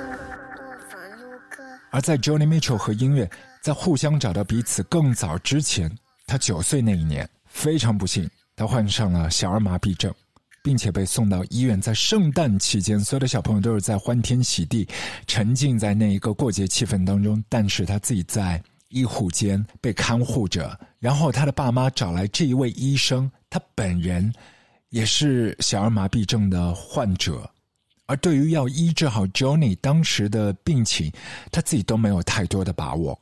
[1.91, 3.29] 而在 Johnny Mitchell 和音乐
[3.63, 5.91] 在互相找到彼此更早之前，
[6.27, 8.29] 他九岁那一年，非常不幸。
[8.55, 10.13] 他患上了小儿麻痹症，
[10.63, 11.81] 并且被送到医院。
[11.81, 14.87] 在圣诞期间，所有的小朋友都是在欢天喜地，
[15.27, 17.43] 沉浸在那一个过节气氛当中。
[17.49, 20.79] 但是他自己在医护间被看护着。
[20.99, 24.33] 然后他的爸妈找来这一位医生，他本人
[24.91, 27.51] 也是小儿麻痹症的患者。
[28.07, 31.13] 而对于要医治好 Johnny 当时的病情，
[31.53, 33.19] 他自己都没有太多的把握，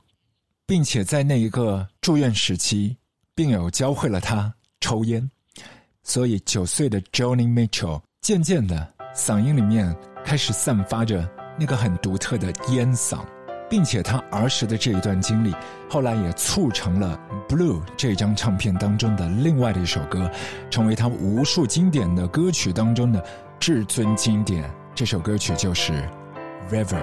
[0.66, 2.96] 并且在那一个住院时期，
[3.34, 4.54] 病友教会了他。
[4.78, 5.28] 抽烟，
[6.06, 9.92] 所以九岁的 Johnny Mitchell 渐渐的嗓音里面
[10.24, 13.18] 开始散发着那个很独特的烟嗓，
[13.68, 15.52] 并且他儿时的这一段经历，
[15.90, 17.18] 后来也促成了
[17.52, 20.30] 《Blue》这张唱片当中的另外的一首歌，
[20.70, 23.24] 成为他无数经典的歌曲当中的
[23.58, 24.70] 至尊经典。
[24.94, 25.92] 这首歌曲就是
[26.70, 27.02] 《River》。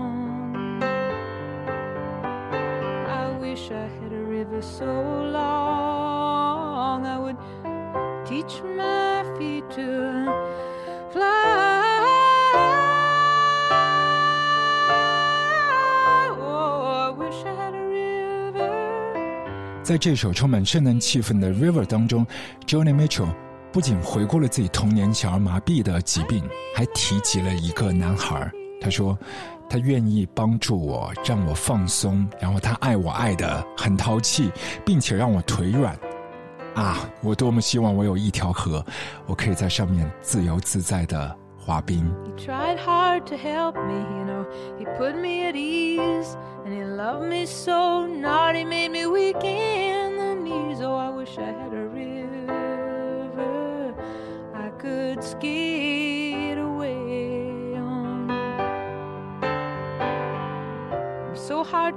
[3.61, 4.85] Wish I had a river so
[5.31, 7.37] long I would
[8.25, 10.25] teach my feet to
[11.11, 11.21] fly.
[16.39, 18.71] Oh, I wish I had a river.
[19.83, 22.25] 在这首充满圣诞气氛的《River》当中
[22.65, 23.29] ，Johnny Mitchell
[23.71, 26.43] 不仅回顾了自己童年小儿麻痹的疾病，
[26.75, 28.51] 还提及了一个男孩。
[28.79, 29.15] 他说。
[29.71, 34.51] 他愿意帮助我，让我放松，然后他爱我爱的很淘气，
[34.85, 35.97] 并且让我腿软。
[36.75, 38.85] 啊，我多么希望我有一条河，
[39.25, 42.05] 我可以在上面自由自在的滑冰。
[42.37, 43.37] hard to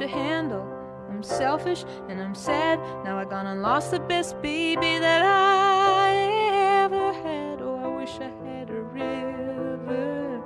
[0.08, 0.66] handle.
[1.08, 2.78] I'm selfish and I'm sad.
[3.04, 7.62] Now I gone and lost the best baby that I ever had.
[7.62, 10.42] Oh, I wish I had a river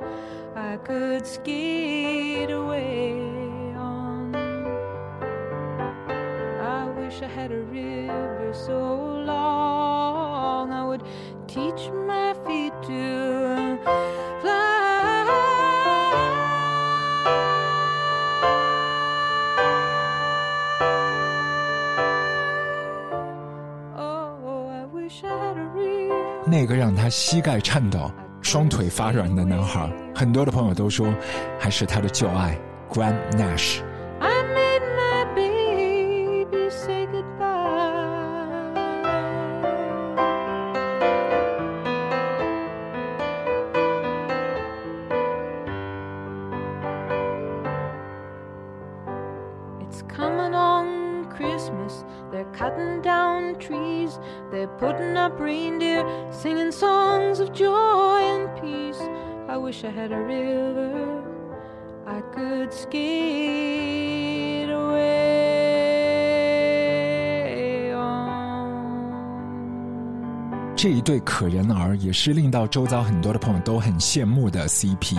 [0.55, 3.15] I could skate away
[3.77, 4.35] on.
[6.61, 8.79] I wish I had a river so
[9.25, 11.03] long I would
[11.47, 13.98] teach my feet to
[26.69, 28.11] 个让他膝盖颤抖、
[28.43, 31.13] 双腿发软的男孩，很多的朋友都说，
[31.59, 32.57] 还是他的旧爱
[32.91, 33.88] Graham Nash。
[71.29, 75.19] 可人儿也是令到周遭很多的朋友都很羡慕的 CP。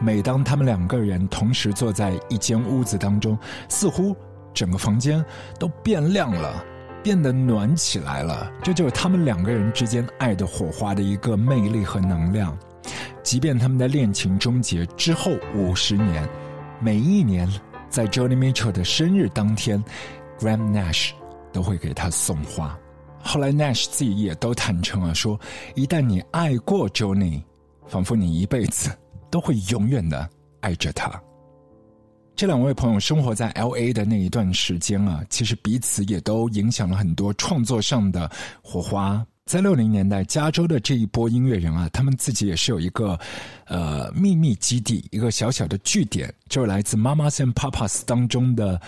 [0.00, 3.38] 每当他们两个人同时坐在一间屋子当中，
[3.68, 4.16] 似乎
[4.54, 5.22] 整个房间
[5.58, 6.64] 都变亮了。
[7.02, 12.56] 变得暖起来了，这就是他们两个人之间爱的火花的一个魅力和能量。
[13.22, 16.26] 即便他们的恋情终结之后五十年，
[16.80, 17.46] 每一年
[17.90, 19.84] 在 Johnny Mitchell 的生日当天
[20.38, 21.10] ，Graham Nash
[21.52, 22.78] 都会给他送花。
[23.32, 25.40] 后来 Nash 自己也都坦诚了，说
[25.74, 27.42] 一旦你爱过 Johnny，
[27.86, 28.90] 仿佛你一辈子
[29.30, 30.28] 都会永远的
[30.60, 31.10] 爱着他。
[32.36, 38.30] 这两位朋友生活在 L A 的那一段时间啊，其实彼此也都影响了很多创作上的
[38.62, 39.26] 火花。
[39.46, 43.18] 在六零年代，加州的这一波音乐人啊，他们自己也是有一个
[43.64, 48.78] 呃秘密基地，一个小小的据点，就是来自 Mamas and Papas 当中的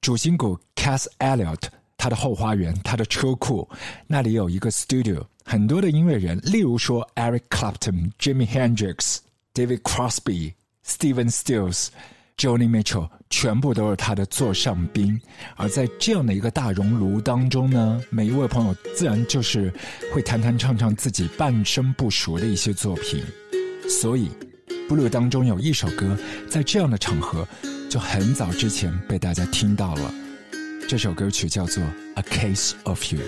[0.00, 1.62] 主心骨 Cass Elliot，
[1.98, 3.68] 他的后花园，他的车库，
[4.06, 9.18] 那里有一个 studio，很多的音乐人，例如说 Eric Clapton、Jimmy Hendrix、
[9.52, 10.54] David Crosby、
[10.86, 11.88] Steven Stills。
[12.38, 15.20] Johnny Mitchell 全部都是他的座上宾，
[15.56, 19.74] 而在这样的一个大熔炉当中呢，每一位朋友自然就是
[20.14, 23.20] 会弹弹唱唱自己半生不熟的一些作品。
[23.90, 24.30] 所以
[24.88, 26.16] ，Blue 当中有一首歌，
[26.48, 27.44] 在这样的场合
[27.90, 30.14] 就很早之前被大家听到了。
[30.88, 33.20] 这首歌曲叫做《A Case of You》。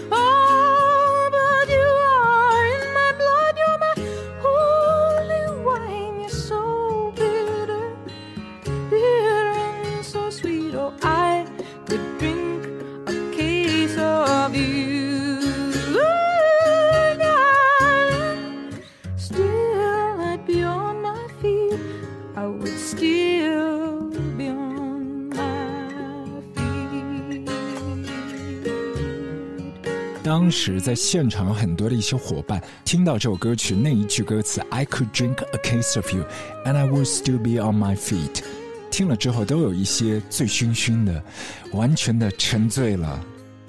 [30.61, 36.23] 时在现场有很多的一些伙伴听到这首歌曲那一句歌词 "I could drink a case of you
[36.67, 38.43] and I would still be on my feet"，
[38.91, 41.25] 听了之后都有一些醉醺醺的，
[41.73, 43.19] 完全的沉醉了，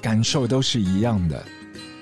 [0.01, 1.41] 感受都是一样的。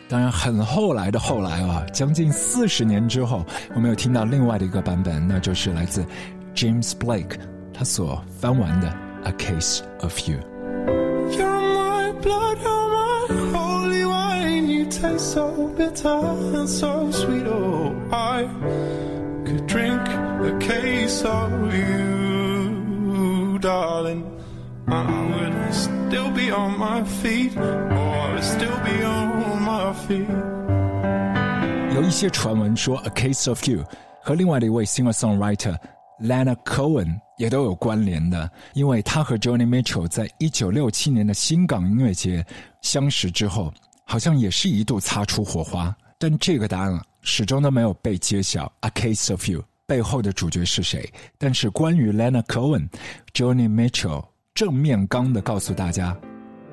[0.10, 6.04] 当然，很后来的后来啊，将近四十年之后，我们有听到另外的一个版本，那就是来自
[6.56, 7.38] James Blake
[7.72, 8.92] 他所翻完的
[9.26, 10.40] "A Case of You"。
[14.89, 17.47] taste so bitter and so sweet.
[17.47, 18.47] Oh, I
[19.45, 24.25] could drink a case of you, darling.
[24.87, 30.29] I would still be on my feet, or still be on my feet.
[31.95, 33.85] 有一些传闻说，《A Case of You》
[34.21, 35.77] 和另外的一位 singer-songwriter
[36.21, 42.45] Lana Cohen 也都有关联的，因为他和 Johnny Mitchell 在一九六七年的新港音乐节
[42.83, 43.73] 相识之后，
[44.10, 48.70] 好像也是一度擦出火花，但这个答案始终都没有被揭晓。
[48.80, 51.08] A Case of You 背后的主角是谁？
[51.38, 52.90] 但是关于 Lena Cohen、
[53.36, 56.18] Johnny Mitchell，正面刚的告诉大家，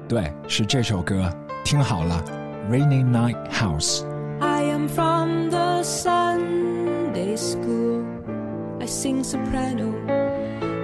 [0.09, 1.31] 对，是这首歌，
[1.63, 2.25] 听好了，
[2.73, 4.01] 《Rainy Night House》。
[4.41, 8.03] I am from the Sunday school.
[8.81, 9.93] I sing soprano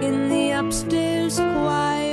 [0.02, 2.11] in the upstairs choir.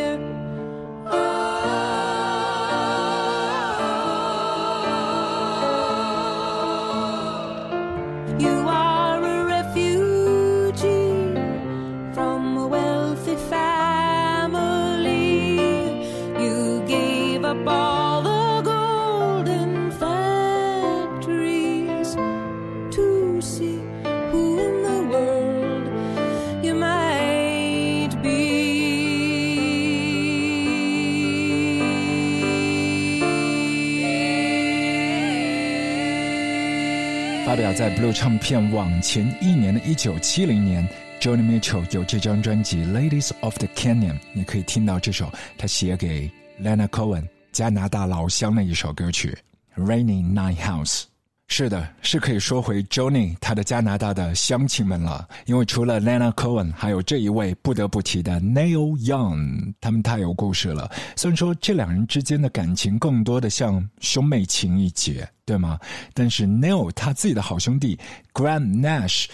[37.79, 40.85] 在 Blue 唱片往前一年的一九七零年
[41.21, 46.29] ，Johnny Mitchell 有这张专辑《Ladies of the Canyon》，你可以听到这首他写给
[46.61, 49.37] Lena Cohen 加拿大老乡的一首歌曲
[49.81, 51.03] 《Rainy Night House》。
[51.51, 60.89] 是的，是可以说回 Johnny 他的加拿大的乡亲们了，因为除了 Lena Cohen，还有这一位不得不提的 Neil Young，他们太有故事了。
[61.15, 65.79] 虽然说这两人之间的感情更多的像兄妹情一节，对吗？
[66.13, 67.99] 但是 Neil 他自己的好兄弟
[68.31, 69.25] Graham Nash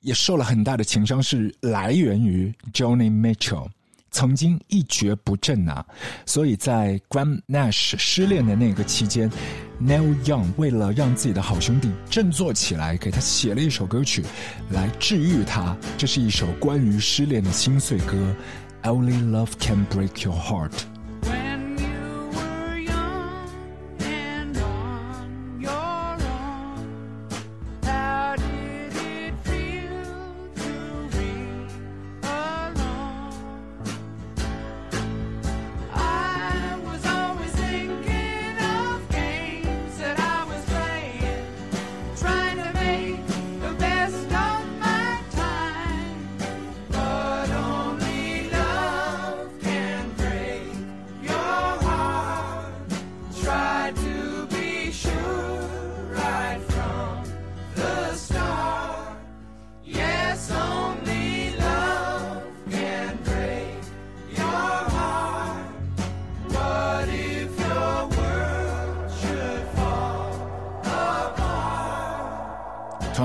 [0.00, 3.68] 也受了很大的情伤，是来源于 Johnny Mitchell。
[4.12, 5.84] 曾经一蹶不振呐，
[6.24, 9.28] 所以在 Graham Nash 失恋的那个期间
[9.80, 14.22] ，Neil Young 为了让自己的好兄弟振作起来，给他写了一首歌曲
[14.70, 15.76] 来治愈他。
[15.96, 18.36] 这是一首关于失恋的心碎歌
[18.82, 20.91] ，Only Love Can Break Your Heart。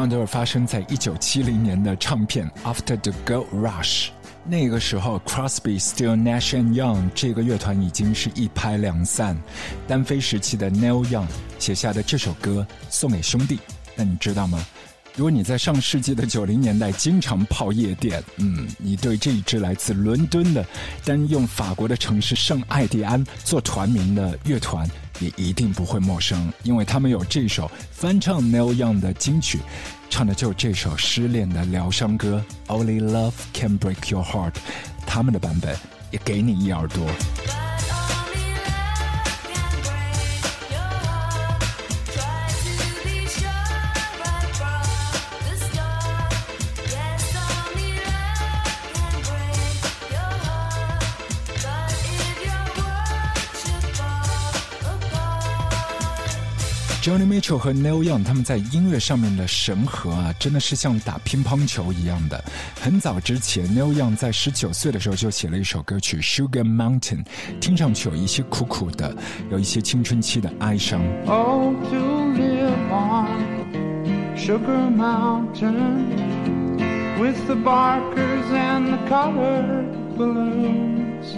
[0.09, 4.05] 都是发生在一九七零年的唱片《After the Gold Rush》。
[4.49, 9.37] 那个时候，Crosby、Still、Nash and Young 这个乐团已经是一拍两散。
[9.87, 11.27] 单飞时期的 Neil Young
[11.59, 13.59] 写下的这首歌送给兄弟，
[13.95, 14.65] 那你知道吗？
[15.17, 20.63] 如果你在上世纪的九零年代经常泡夜店，嗯，你对这一支来自伦敦的、
[21.03, 24.87] 单用法国的城市圣艾蒂安做团名的乐团。
[25.19, 29.57] 也一定不会陌生，因为他们有这首翻唱 Neil Young 的金曲，
[30.11, 34.51] 唱的就是这首失恋的疗伤歌《Only Love Can Break Your Heart》，
[35.07, 35.75] 他们的版本
[36.11, 37.66] 也给你一耳朵。
[57.07, 62.43] Johnny Mitchell 和 Neil Young 他们在音乐上面的神合啊，真的是像打乒乓球一样的。
[62.81, 67.23] 很早之前，Neil Young 在十九岁的时候就写了一首歌曲《Sugar Mountain》，
[67.61, 69.15] 听上去有一些苦苦的，
[69.49, 71.01] 有一些青春期的哀伤。
[71.27, 76.11] Oh, to live on Sugar Mountain
[77.21, 79.85] with the barkers and the color
[80.17, 81.37] balloons.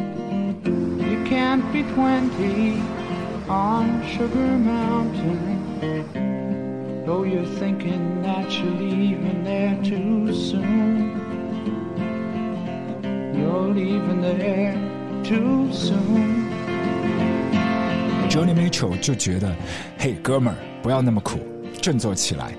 [0.65, 2.81] You can't be twenty
[3.47, 5.58] on Sugar Mountain.
[7.05, 11.11] Though you're thinking that you're leaving there too soon,
[13.33, 14.75] you're leaving there
[15.23, 16.49] too soon.
[18.29, 19.55] Johnny Mitchell 就觉得，
[19.97, 21.39] 嘿，哥们儿，不要那么苦，
[21.81, 22.53] 振作起来，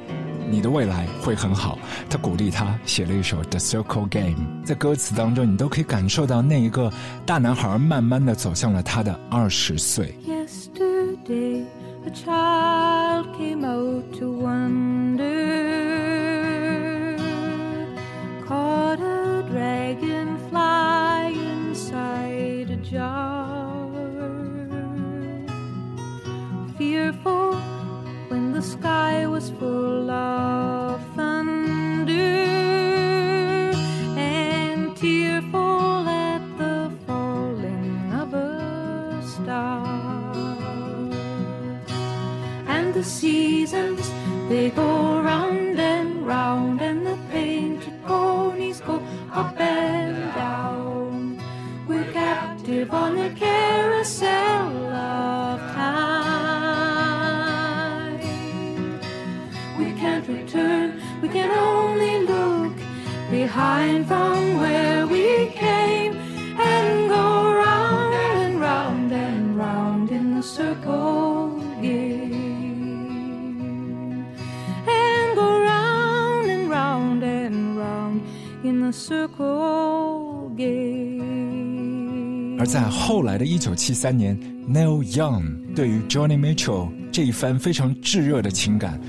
[0.51, 1.79] 你的未来会很好。
[2.09, 6.93] 他鼓励他写了一首《The Circle Game》，在歌词当中，你都可以感受到那一个
[7.25, 10.13] 大男孩慢慢的走向了他的二十岁。
[10.27, 11.65] Yesterday.
[12.07, 15.27] A child came out to wonder,
[18.47, 23.89] caught a dragonfly inside a jar.
[26.79, 27.55] Fearful
[28.29, 29.51] when the sky was
[44.61, 48.97] they go round and round and the painted ponies go
[49.33, 51.41] up and down.
[51.89, 56.61] We're captive on the carousel of time.
[59.79, 62.77] We can't return we can only look
[63.31, 64.30] behind from
[82.58, 84.38] 而在后来的一九七三年，
[84.68, 89.00] Neil Young 对于 Johnny Mitchell 这一番非常炙热的情感，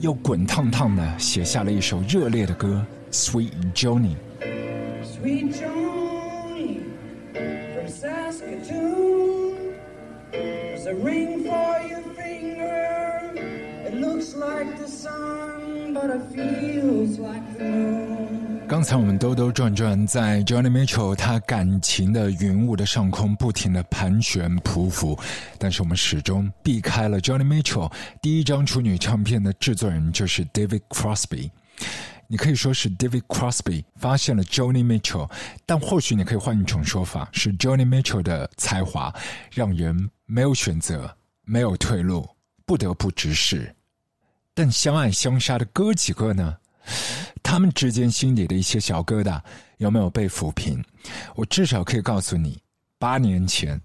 [0.00, 2.84] 又滚烫烫的写下了一首热烈的歌《
[3.14, 6.80] Sweet Johnny》。Sweet Johnny
[7.32, 9.74] from Saskatoon,
[10.32, 13.32] there's a ring for your finger.
[13.86, 18.07] It looks looks like the sun, but it feels like the moon.
[18.79, 25.19] 刚才我们兜兜转转在 Johnny Mitchell 他感情的云雾的上空不停的盘旋匍匐，
[25.57, 31.51] 但是我们始终避开了 Johnny Mitchell 第一张处女唱片的制作人就是 David Crosby。
[32.27, 35.29] 你可以说是 David Crosby 发现了 Johnny Mitchell，
[35.65, 39.13] 但或许你可以换一种说法，是 Johnny Mitchell 的才华
[39.51, 41.13] 让人没有选择，
[41.43, 42.25] 没有退路，
[42.65, 43.75] 不得不直视。
[44.53, 46.55] 但相爱相杀的哥几个呢？
[47.43, 49.41] 他们之间心里的一些小疙瘩
[49.77, 50.83] 有没有被抚平？
[51.35, 52.59] 我至少可以告诉你，
[52.97, 53.79] 八年前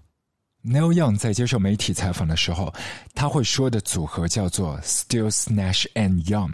[0.63, 2.73] ，Neil Young 在接受媒体采访的时候，
[3.13, 6.53] 他会说的组合叫做 Stills Nash and Young。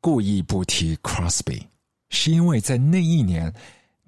[0.00, 1.62] 故意不提 Crosby，
[2.08, 3.52] 是因为在那一年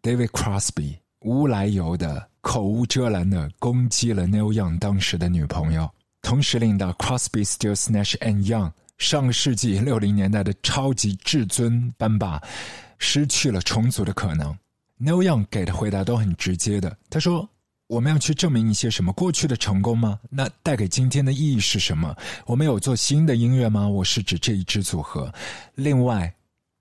[0.01, 5.91] ，David Crosby 无来由的口无遮拦的攻击了 Neil Young 当时的女朋友，
[6.23, 12.41] 同时令到 Crosby、Stills、Nash and Young 上个世纪六零年代的超级至尊班霸
[12.99, 14.57] 失去了重组的可能。
[14.97, 17.49] No Young 给的回答都很直接的，他说。
[17.89, 20.19] 我们要去证明一些什么过去的成功吗？
[20.31, 22.17] 那带给今天的意义是什么？
[22.47, 23.87] 我们有做新的音乐吗？
[23.87, 25.31] 我是指这一支组合。
[25.75, 26.35] 另外，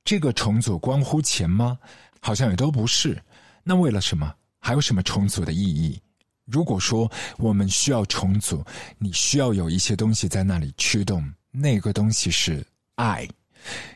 [0.05, 1.77] 这个重组关乎钱吗？
[2.21, 3.21] 好像也都不是。
[3.61, 4.33] 那为了什么？
[4.59, 5.99] 还有什么重组的意义？
[6.45, 8.63] 如果说我们需要重组，
[8.97, 13.27] 你需要有一些东西在那里驱动，那个东西是爱。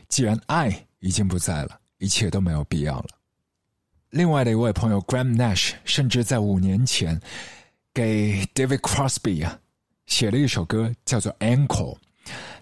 [0.08, 3.08] 既然爱已经不在了，一切都没有必要了。
[4.10, 7.20] 另外的一位朋友 Graham Nash 甚至在五年前
[7.92, 9.58] 给 David Crosby 啊
[10.06, 11.94] 写了一首歌，叫做《Ankle》。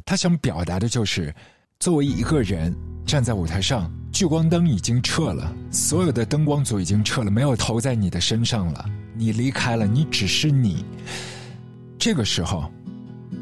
[0.07, 1.34] 他想表达的就是，
[1.78, 2.74] 作为一个人
[3.07, 8.84] 站在舞台上，聚光灯已经撤了，所有的灯光组已经撤了，没有投在你的身上了。
[9.14, 10.84] 你离开了，你只是你。
[11.99, 12.70] 这个时候，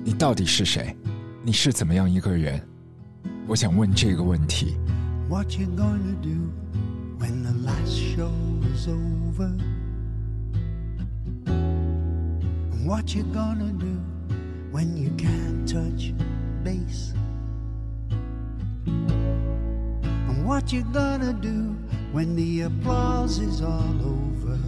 [0.05, 0.95] 你到底是谁？
[1.44, 2.62] 你是怎么样一个人？
[3.48, 4.78] 我想问这个问题。
[7.20, 8.32] when the last show
[8.74, 9.52] is over.
[11.46, 14.00] And what you gonna do
[14.72, 16.14] when you can't touch
[16.64, 17.14] base?
[18.86, 21.76] And what you gonna do
[22.14, 24.60] when the applause is all over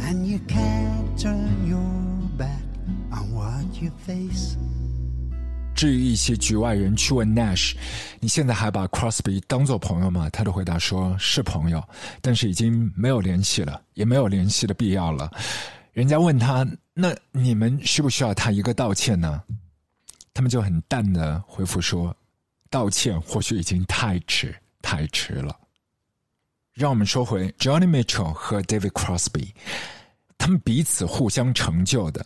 [0.00, 2.62] and you can't turn your back
[3.12, 4.56] on what you face?
[5.75, 7.73] 至于一些局外人去问 Nash，
[8.19, 10.29] 你现在还把 Crosby 当做朋友吗？
[10.29, 11.83] 他的回答说是朋友，
[12.21, 15.29] 但是已经没有联系了，也没有联系的必要了。
[15.91, 19.43] 人家问他，那你们需不需要他一个道歉呢？
[20.33, 22.15] 他们就很淡的回复说，
[22.69, 25.55] 道歉或许已经太迟，太迟了。
[26.73, 29.51] 让我们说回 Johnny Mitchell 和 David Crosby，
[30.37, 32.25] 他们彼此互相成就的。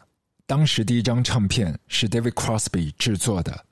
[0.49, 3.63] 当时第一张唱片是 David Crosby 制作的，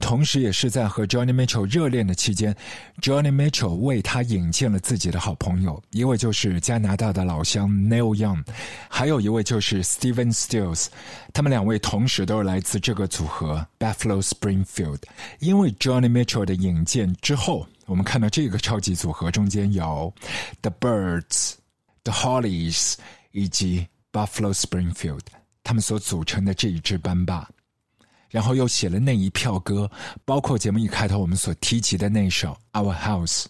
[0.00, 2.52] 同时也是在和 Johnny Mitchell 热恋的期间
[3.00, 8.44] ，Johnny Mitchell 为他引荐了自己的好朋友，一位就是加拿大的老乡 Neil Young，
[8.90, 10.88] 还有一位就是 Steven Stills，
[11.32, 15.02] 他们两位同时都是来自这个组合 Buffalo Springfield。
[15.38, 20.12] 因为 Johnny Mitchell 的引荐之后，我们看到这个超级组合中间有
[20.60, 21.52] The Birds、
[22.02, 22.94] The Hollies
[23.30, 25.20] 以及 Buffalo Springfield。
[25.66, 27.50] 他们所组成的这一支班霸，
[28.30, 29.90] 然后又写了那一票歌，
[30.24, 33.42] 包括节目一开头我们所提及的那首《Our House》。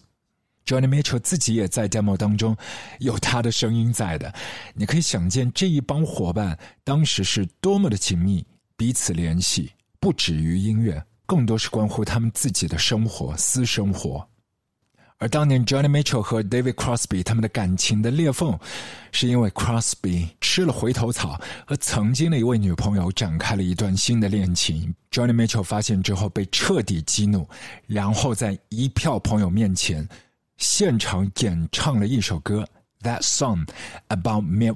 [0.65, 2.57] Johnny Mitchell 自己也在 demo 当中
[2.97, 4.33] 有他的声音在的，
[4.73, 8.43] 你可以想见这一帮伙伴当时是多么的紧密，
[8.75, 14.27] 彼此联系，不止于音乐，更多是关乎他们自己的生活、私生活。
[15.19, 18.57] 而当年 Johnny Mitchell 和 David Crosby 他们的感情的裂缝，
[19.11, 24.93] 是因为 Crosby 吃了回头草，和曾经的一位女朋友展开了一段新的恋情。
[25.11, 27.49] Johnny Mitchell 发现之后被彻底激怒，
[27.87, 30.07] 然后在一票朋友面前
[30.57, 32.67] 现场演唱了一首歌
[33.03, 33.67] 《That Song
[34.09, 34.75] About Midway》，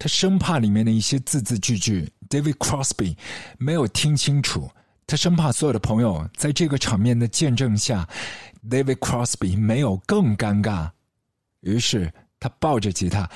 [0.00, 3.16] 他生怕里面的一些字字句句 David Crosby
[3.56, 4.68] 没有听清楚。
[5.06, 8.06] 他生怕所有的朋友在这个场面的见证下
[8.68, 10.90] ，David Crosby 没有更尴尬，
[11.60, 13.28] 于是他抱着吉他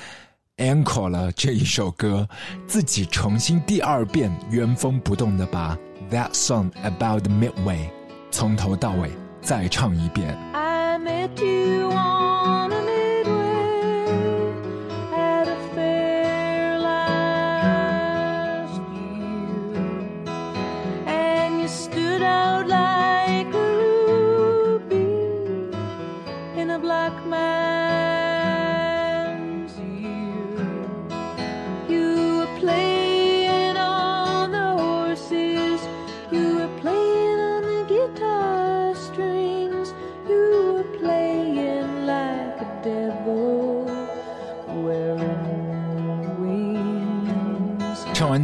[0.57, 2.27] ，encore 了这一首歌，
[2.67, 5.77] 自己重新第二遍原封不动的把
[6.09, 7.89] That Song About Midway
[8.31, 9.11] 从头到尾
[9.41, 10.37] 再唱一遍。
[10.53, 11.72] I met you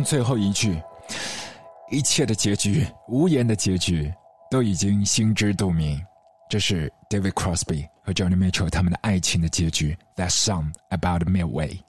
[0.03, 0.81] 最后一句，
[1.91, 4.11] 一切的结局，无言的结局，
[4.49, 5.99] 都已经心知肚明。
[6.49, 9.95] 这是 David Crosby 和 Johnny Mitchell 他们的爱情的结局。
[10.15, 11.79] That song about midway。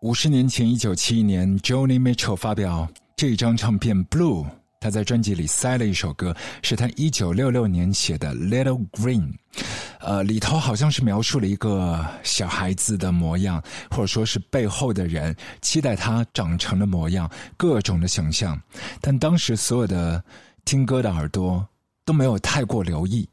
[0.00, 4.44] 五十年前，一九七一年，Johnny Mitchell 发表这张唱片《Blue》。
[4.78, 9.32] 他在专辑里塞了一首歌，是他一九六六年写的《Little Green》，
[10.00, 18.60] 呃，里头好像是描述了一个小孩子的模样，或者说是背后的人期待他长成的模样，各种的想象。
[19.00, 20.22] 但当时所有的
[20.64, 21.66] 听歌的耳朵
[22.04, 23.28] 都没有太过留意，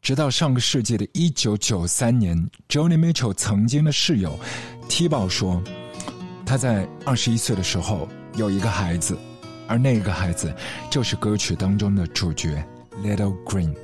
[0.00, 2.36] 直到上个世纪的一九九三年
[2.68, 4.38] ，Johnny Mitchell 曾经的室友
[4.88, 5.62] T 宝说，
[6.44, 9.16] 他在二十一岁的时候有一个孩子。
[9.68, 10.54] 而那个孩子
[10.90, 12.62] 就是歌曲当中的主角
[13.02, 13.74] Little Green。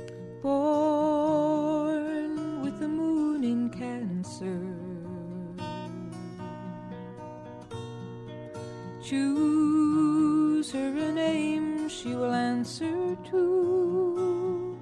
[10.69, 14.77] Choose her a name she will answer to.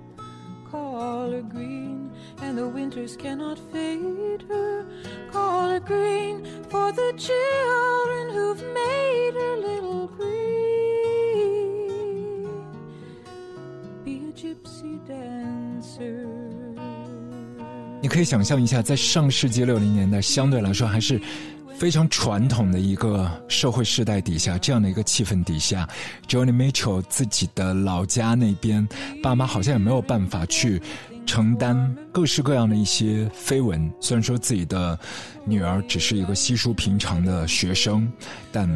[0.70, 2.12] Call her green,
[2.42, 4.86] and the winters cannot fade her.
[5.32, 10.28] Call her green for the children who've made her little green.
[14.04, 16.28] Be a gypsy dancer。
[18.02, 21.22] 你可以想象一下，在上世纪六零年代，相对来说还是
[21.78, 25.88] 非常传统的一个社会时代底下，这样的一个气氛底下
[26.28, 28.88] ，Johnny Mitchell 自己的老家那边，
[29.22, 30.82] 爸妈好像也没有办法去
[31.26, 33.92] 承担各式各样的一些绯闻。
[34.00, 34.98] 虽然说自己的
[35.46, 38.12] 女儿只是一个稀疏平常的学生，
[38.52, 38.68] 但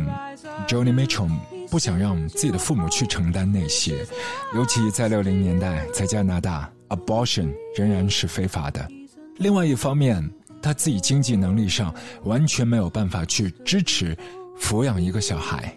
[0.67, 1.31] Johnny Mitchell。
[1.71, 4.05] 不想让自己的父母去承担那些，
[4.53, 8.85] 尤其在六零年代，在加拿大，abortion 仍然是非法的。
[9.37, 10.21] 另外一方面，
[10.61, 11.93] 他自己经济能力上
[12.23, 14.15] 完全没有办法去支持
[14.59, 15.75] 抚养一个小孩，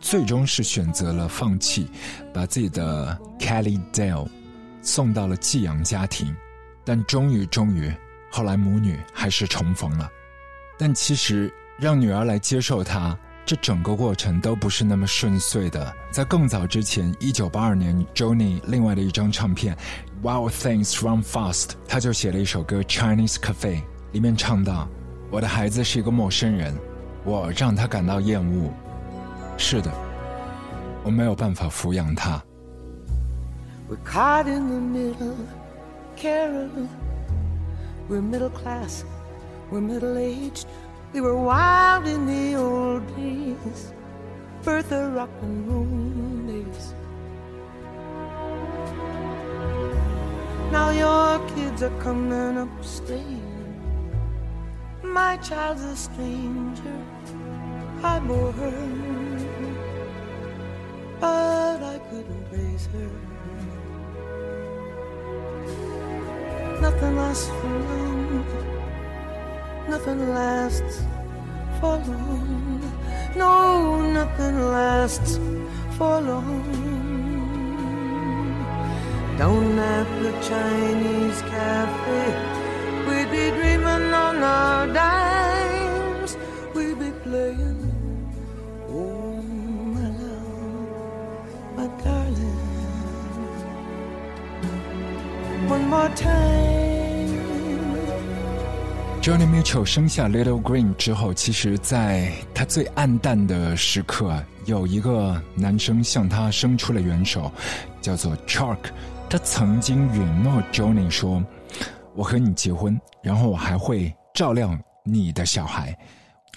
[0.00, 1.88] 最终是选择了放弃，
[2.34, 4.28] 把自己的 Kelly Dale
[4.82, 6.34] 送到了寄养家庭。
[6.84, 7.92] 但终于，终于，
[8.30, 10.08] 后来母女还是重逢了。
[10.78, 13.18] 但其实让女儿来接受他。
[13.44, 15.94] 这整个过程都不是那么顺遂的。
[16.10, 19.76] 在更早之前，一九八二年，Johnny 另外的一张唱片
[20.26, 23.80] 《Wild Things Run Fast》，他就写了一首歌《Chinese Cafe》，
[24.16, 24.88] 里面唱到
[25.30, 26.74] ：“我的孩子是一个陌生人，
[27.22, 28.72] 我让他感到厌恶。
[29.58, 29.92] 是的，
[31.04, 32.42] 我没有办法抚养他。”
[33.90, 35.36] We're caught in the middle,
[36.16, 36.70] Carol.
[38.08, 39.04] We're middle class,
[39.70, 40.64] we're middle aged.
[41.12, 43.92] We were wild in the old days,
[44.64, 45.84] Bertha rock and roll
[46.46, 46.94] days.
[50.72, 53.35] Now your kids are coming up stay
[55.20, 56.98] My child's a stranger.
[58.02, 58.80] I bore her,
[61.20, 63.10] but I couldn't raise her.
[66.80, 68.76] Nothing lasts for long
[69.88, 71.02] nothing lasts
[71.80, 72.80] for long.
[73.36, 75.38] No, nothing lasts
[75.96, 76.64] for long.
[79.38, 82.55] Down at the Chinese cafe,
[83.06, 86.36] we'd be dreaming on our dimes.
[86.74, 87.92] We'd be playing,
[88.88, 89.42] oh
[89.94, 92.62] my love, my darling.
[95.68, 96.46] One more time.
[99.20, 107.50] Johnny Mitchell 生下 Little Green 之后，其实在他最暗淡的时刻，有一个男生向他伸出了援手，
[108.00, 108.78] 叫做 Chuck。
[109.28, 111.42] 他曾经允诺 Johnny 说
[112.16, 115.96] ：“我和你结婚，然后我还会照料你的小孩。”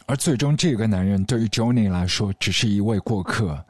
[0.08, 3.64] 而最终，这个男人对于 Johnny 来说，只是一位过客。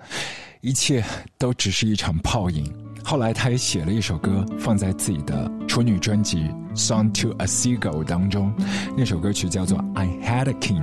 [0.61, 1.03] 一切
[1.37, 2.69] 都只是一场泡影。
[3.03, 8.53] 后来，他也写了一首歌，放在自己的处女专辑《Song to a Seagull》当中。
[8.97, 10.81] 那首歌曲叫做《I Had a King》。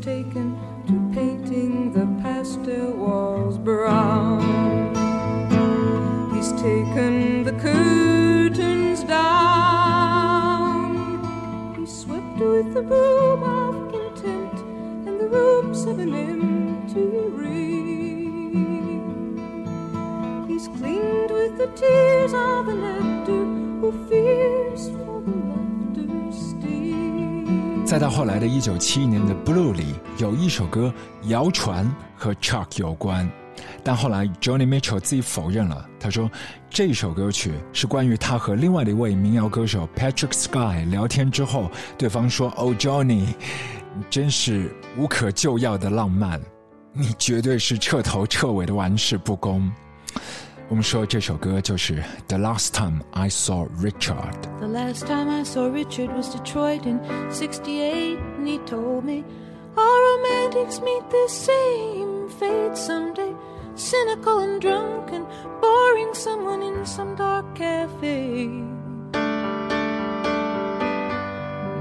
[0.00, 0.54] Taken
[16.90, 18.56] empty ring.
[20.48, 23.44] He's cleaned with the tears of an actor
[23.80, 27.84] who fears for the laughter sting.
[27.86, 30.92] 再到后来的一九七一年的《Blue》里，有一首歌
[31.24, 33.28] 谣传和 Chuck 有关。
[33.82, 36.30] 但后来 Johnny Mitchell 自己否认了，他说
[36.68, 43.26] 这首歌曲是关于他和另外的一位民谣歌手 Patrick Sky 聊天之后，对方说：“Oh Johnny，
[43.94, 46.40] 你真是无可救药的浪漫，
[46.93, 49.71] 你绝对是彻头彻尾的玩世不恭。”
[50.67, 54.33] 我们说这首歌就是 The Last Time I Saw Richard。
[54.59, 56.99] The last time I saw Richard was Detroit in
[57.29, 59.23] 68, and he told me
[59.77, 63.35] all romantics meet the same fate someday.
[63.75, 65.27] Cynical and drunk and
[65.61, 68.49] boring someone in some dark cafe.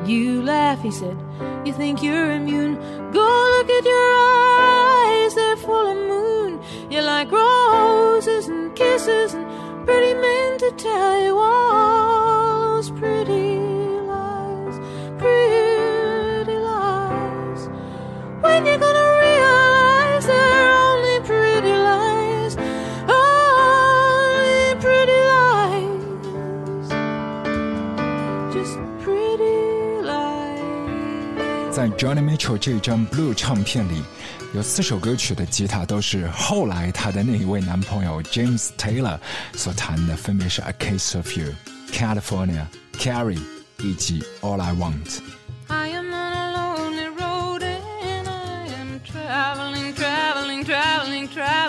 [0.09, 1.15] You laugh, he said.
[1.63, 2.73] You think you're immune.
[3.11, 6.59] Go look at your eyes, they're full of moon.
[6.89, 9.45] You like roses and kisses and
[9.85, 13.59] pretty men to tell you all those pretty
[14.09, 14.79] lies,
[15.19, 17.69] pretty lies.
[18.41, 19.08] When you gonna
[31.99, 34.01] Johnny Mitchell 这张 Blue 唱片里，
[34.53, 39.19] 有四首歌曲的吉他都是后来他的那一位男朋友 James Taylor
[39.53, 41.47] 所弹的，分别是《A Case of You》、
[41.93, 42.65] 《California》、
[42.97, 43.37] 《Carrie》
[43.79, 44.93] 以及《All I Want》。
[49.05, 51.68] traveling traveling, traveling, travel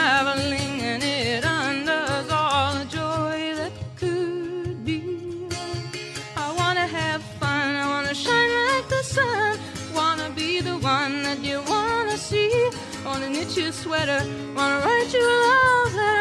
[0.00, 5.00] the unraveling and it undoes all the joy that could be.
[6.36, 9.58] I wanna have fun, I wanna shine like the sun.
[9.94, 12.70] Wanna be the one that you wanna see.
[13.04, 14.22] Wanna knit you a sweater,
[14.56, 16.19] wanna write you a love letter,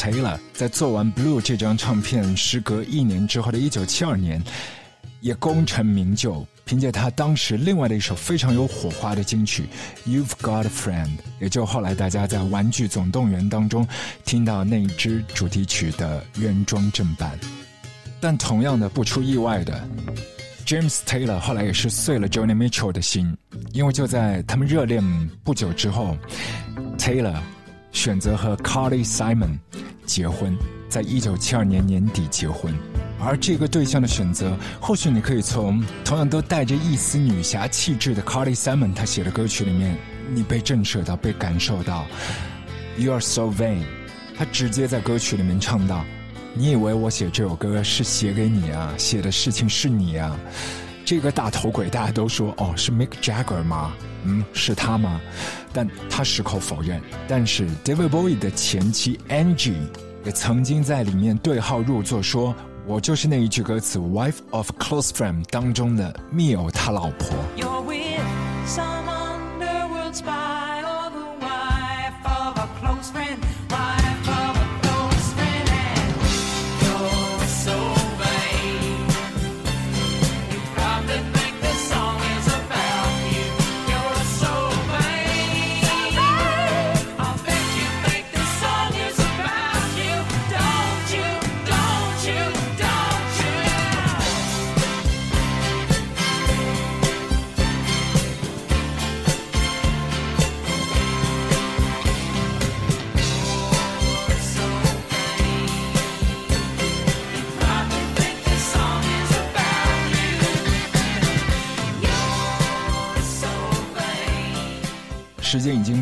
[0.00, 4.42] Taylor 在做完《Blue》这张唱片，时隔一年之后的1972年，
[5.20, 6.46] 也功成名就。
[6.64, 9.64] 凭借他当时另外的一首非常有火花的金曲
[10.08, 11.06] 《You've Got a Friend》，
[11.38, 13.86] 也就后来大家在《玩具总动员》当中
[14.24, 17.38] 听到那一支主题曲的原装正版。
[18.20, 19.86] 但同样的，不出意外的
[20.64, 23.36] ，James Taylor 后来也是碎了 Johnny Mitchell 的心，
[23.72, 25.04] 因为就在他们热恋
[25.44, 26.16] 不久之后
[26.96, 27.36] ，Taylor
[27.92, 29.58] 选择和 Carly Simon
[30.06, 30.56] 结婚，
[30.88, 32.74] 在一九七二年年底结婚。
[33.22, 39.94] 而这个对象的选择，或许你可以从同样都带着一丝女侠气质的 Carly Simon 她写的歌曲里面，
[40.32, 42.06] 你被震慑到，被感受到。
[42.96, 43.82] You are so vain，
[44.38, 46.02] 她直接在歌曲里面唱到
[46.54, 48.94] ：“你以为我写这首歌是写给你啊？
[48.96, 50.34] 写的事情是你啊？”
[51.04, 53.92] 这个大头鬼大家都说：“哦，是 Mick Jagger 吗？
[54.24, 55.20] 嗯，是他吗？”
[55.72, 57.00] 但他矢口否认。
[57.28, 59.74] 但是 David Bowie 的前妻 Angie
[60.24, 62.54] 也曾经在里面对号入座说。
[62.90, 67.36] 我就是那一句歌词《Wife of Close Friend》当中的密友他老婆。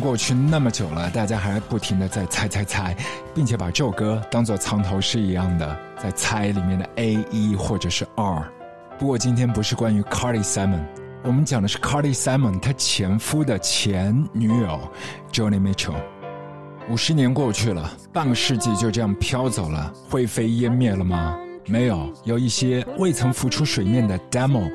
[0.09, 2.97] 过去那么久了，大家还不停的在猜猜猜，
[3.35, 8.51] 并且把这首歌当做藏头诗一样的在猜里面的 A、E 或者是 R。
[8.97, 10.81] 不过今天不是关于 Carly Simon，
[11.21, 14.79] 我们讲的是 Carly Simon 她前夫的前女友
[15.31, 15.93] j o n y Mitchell。
[16.89, 21.37] 五十年过去了，半个世纪就这样飘走了，灰飞烟灭了吗？
[21.69, 24.69] 没有，有一些未曾浮出水面的 demo，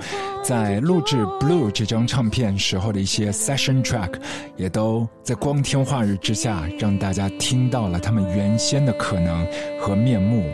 [0.44, 4.12] 在录制《Blue》这张唱片时候的一些 session track，
[4.56, 9.44] 也都在光天化日之下让大家听到了他们原先的可能
[9.80, 10.44] 和面目，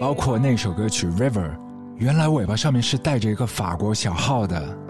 [0.00, 1.48] 包括那首歌曲《River》，
[1.96, 4.83] 原来尾巴上面是带着一个法国小号的。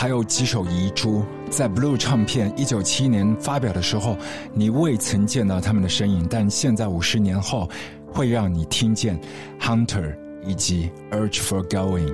[0.00, 4.16] 还有几首遗珠，在 Blue 唱片一九七一年发表的时候，
[4.54, 7.68] 你未曾见到他们的身影，但现在五十年后，
[8.10, 9.20] 会让你听见
[9.60, 12.10] Hunter 以及 Urge for Going。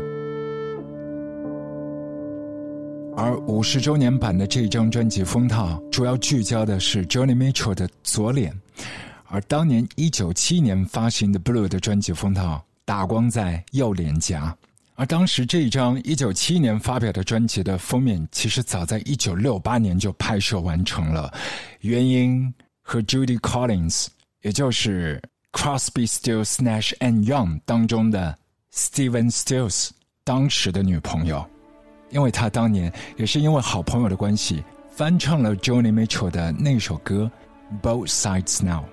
[3.16, 8.52] 而五十周年版的这张专辑封套，主要聚焦的是 Johnny Mitchell 的左脸，
[9.28, 14.56] 而当年一九七年发行的 Blue 的专辑封套，打光在右脸颊。
[14.96, 21.32] 而当时这一张一九七一年发表的专辑的封面，其实早在一九六八年就拍摄完成了。
[21.80, 24.06] 原因和 Judy Collins，
[24.40, 25.22] 也就是
[25.52, 28.36] Crosby, Stills, Nash and Young 当中的
[28.72, 29.90] Steven Stills
[30.24, 31.46] 当时的女朋友，
[32.10, 37.30] 因为他当年也是因为好朋友的关系，翻唱了 Johnny Mitchell 的那首歌
[37.82, 38.84] 《Both Sides Now》。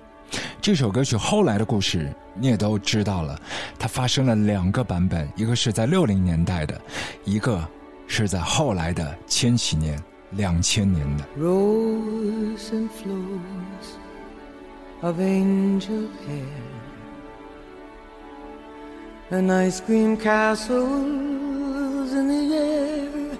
[0.60, 2.12] 这首歌曲后来的故事。
[2.36, 3.40] 你也都知道了，
[3.78, 6.80] 它发生了两个版本，一个是在六零年代的，
[7.22, 7.64] 一个
[8.08, 9.96] 是在后来的千禧年、
[10.32, 11.24] 两千年的。
[11.38, 13.94] Rose and flows
[15.00, 16.42] of angel hair
[19.30, 23.38] and ice cream castles in the air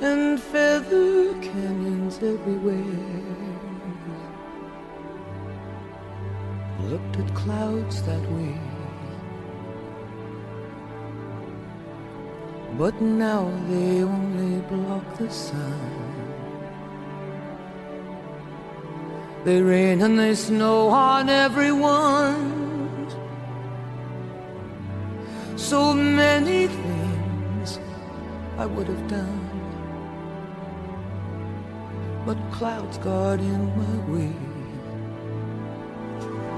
[0.00, 3.21] and feather canyons everywhere.
[6.90, 8.58] Looked at clouds that way.
[12.78, 16.12] But now they only block the sun.
[19.44, 22.62] They rain and they snow on everyone.
[25.56, 27.78] So many things
[28.56, 29.40] I would have done.
[32.24, 34.51] But clouds got in my way.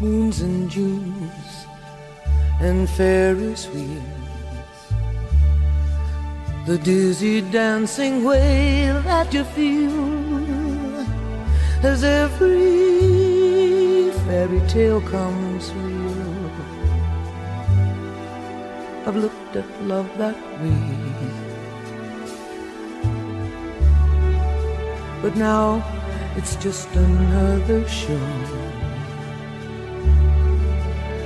[0.00, 1.66] Moons and Junes
[2.60, 4.02] and Ferris wheels.
[6.66, 10.98] The dizzy dancing way that you feel
[11.82, 13.08] as every
[14.26, 16.50] fairy tale comes real.
[19.06, 21.08] I've looked at love that way.
[25.22, 25.82] But now
[26.36, 28.57] it's just another show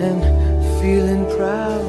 [0.00, 0.22] And
[0.80, 1.82] feeling proud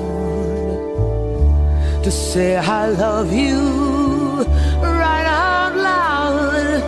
[2.04, 4.44] to say I love you
[4.82, 6.82] right out loud.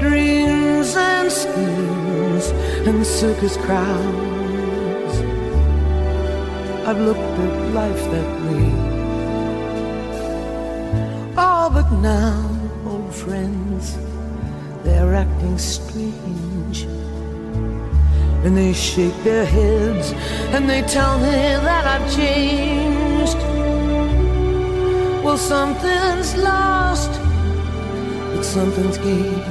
[0.00, 2.46] Dreams and schemes
[2.86, 5.14] and circus crowds.
[6.86, 8.92] I've looked at life that way.
[11.36, 12.38] Oh, but now,
[12.86, 13.96] old friends,
[14.84, 16.86] they're acting strange.
[18.44, 20.12] And they shake their heads
[20.54, 23.38] and they tell me that I've changed.
[25.24, 27.12] Well, something's lost,
[28.34, 29.46] but something's gained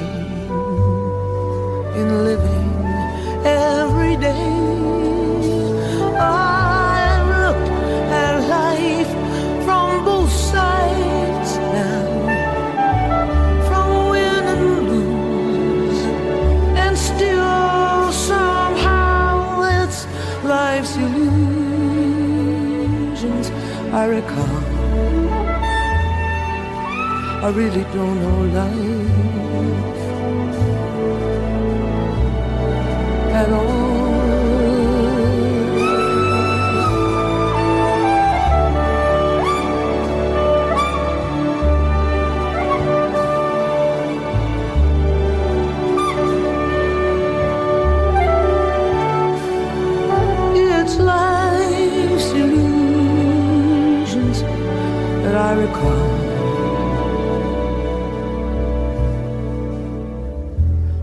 [1.96, 2.72] in living
[3.44, 3.91] every
[27.44, 29.08] I really don't know life
[33.32, 33.71] at all.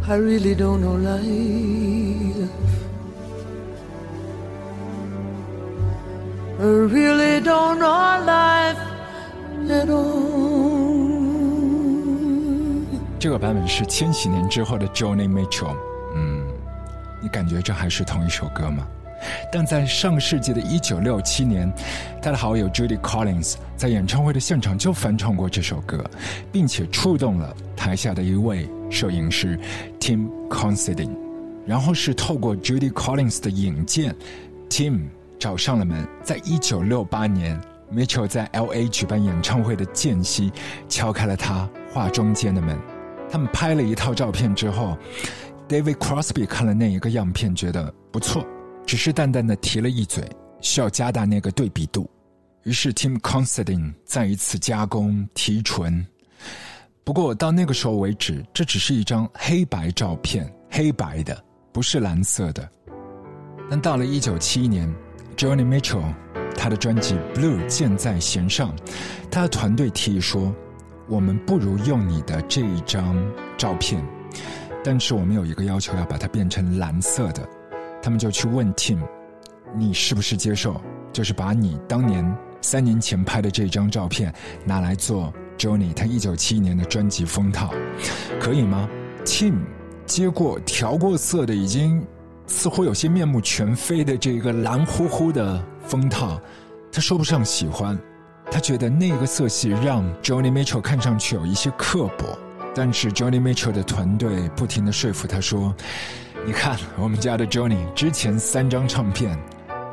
[0.09, 2.49] I really don't know life.
[6.59, 8.79] I really don't know life
[9.69, 10.09] at all.
[13.19, 15.75] 这个版本是千禧年之后的 Johnny Mitchell。
[16.15, 16.41] 嗯，
[17.21, 18.87] 你感觉这还是同一首歌吗？
[19.51, 21.71] 但在上世纪的一九六七年，
[22.19, 26.03] 他的好友 Judy Collins 在演唱会的现场就翻唱过这首歌，
[26.51, 29.59] 并且触动了台下的一位摄影师
[29.99, 31.15] Tim Considine。
[31.65, 34.15] 然后是透过 Judy Collins 的引荐
[34.69, 35.01] ，Tim
[35.37, 36.07] 找上了门。
[36.23, 37.61] 在一九六八年
[37.93, 38.87] ，Mitchell 在 L.A.
[38.87, 40.51] 举办演唱会的间隙，
[40.87, 42.75] 敲开了他化妆间的门。
[43.29, 44.97] 他们拍了一套照片之后
[45.67, 48.43] ，David Crosby 看了那一个样片，觉得不错。
[48.87, 50.27] 只是淡淡的提了一嘴，
[50.61, 52.09] 需要加大那个对比度。
[52.63, 56.03] 于是 Tim Considine 再一次加工提纯。
[57.09, 62.69] 不过到那个时候为止，这只是一张黑白照片，黑白的，不是蓝色的。
[63.67, 64.87] 但到了一九七一年
[65.35, 66.13] ，Johnny Mitchell
[66.55, 68.75] 他的专辑《Blue》箭在弦上，
[69.31, 70.53] 他的团队提议说
[71.09, 73.19] ：“我们不如用你的这一张
[73.57, 74.05] 照片，
[74.83, 77.41] 但是我们有一个要求，要把它变成蓝色的。”
[78.03, 79.01] 他们就去问 Tim：“
[79.75, 80.79] 你是不是接受？
[81.11, 84.31] 就是把你当年三年前拍的这张照片
[84.63, 87.73] 拿来做 Johnny 他一九七一年的专辑封套，
[88.39, 88.89] 可以吗
[89.25, 89.55] ？”Tim
[90.05, 92.01] 接过调过色的，已经
[92.47, 96.41] 似乎有些面目全非的这个蓝乎乎的封套，
[96.91, 97.99] 他说不上喜欢，
[98.49, 102.39] 他觉得那个色系让 Johnny Mitchell 看上去有一些刻薄，
[102.73, 105.75] 但是 Johnny Mitchell 的团队不停的说服他说。
[106.45, 109.37] 你看，我们家的 Johnny 之前三张唱片、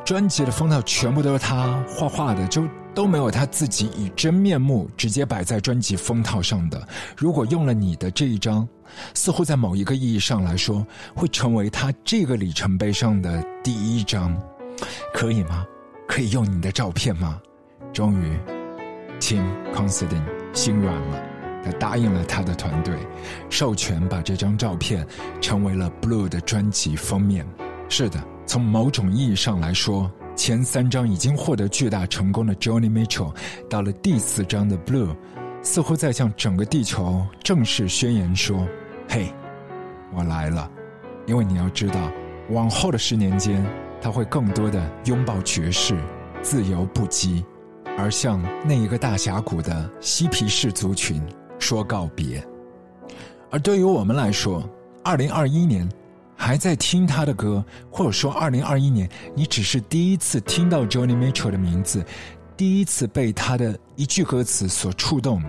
[0.05, 2.63] 专辑的封套全部都是他画画的，就
[2.97, 6.87] 都没有他自己以真面目直接摆在专辑封套上的。
[7.15, 8.67] 如果用了你的这一张，
[9.13, 10.83] 似乎在某一个意义上来说，
[11.13, 14.35] 会成为他这个里程碑上的第一张，
[15.13, 15.63] 可以吗？
[16.07, 17.39] 可以用你的照片吗？
[17.93, 18.35] 终于
[19.19, 19.45] ，Tim
[19.75, 21.21] Considine 心软了。
[21.63, 22.95] 他答应了他的团队，
[23.47, 25.05] 授权把这张照片
[25.39, 27.45] 成为了 Blue 的专辑封面。
[27.89, 33.33] 是的，从某种意义上来说，前三张已经获得巨大成功的 Johnny Mitchell，
[33.67, 35.13] 到了第四张的 Blue，
[35.61, 38.65] 似乎在向整个地球正式宣言说
[39.09, 39.33] ：“嘿，
[40.13, 40.71] 我来了。”
[41.25, 42.11] 因为你要知道，
[42.51, 43.65] 往后的十年间，
[43.99, 45.97] 他会更多的拥抱爵士、
[46.41, 47.43] 自由不羁，
[47.97, 51.21] 而向那一个大峡谷的嬉皮士族群。
[51.59, 52.41] 说告别，
[53.49, 54.63] 而对于我们来说，
[55.03, 55.89] 二零二一年
[56.39, 62.05] 还在听他的歌，或者说二零二一年你只是第一次听到 Johnny Mitchell 的名字，
[62.55, 65.41] 第一次被他的一句歌词所触动，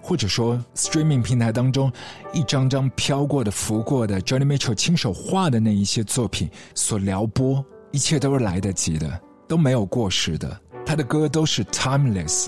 [0.00, 1.90] 或者说 Streaming 平台当中
[2.32, 12.46] 一张张飘过的、浮过的 Johnny Mitchell 亲手画的那一些作品所撩拨，一切都是来得及的，都没有过时的，他的歌都是 timeless。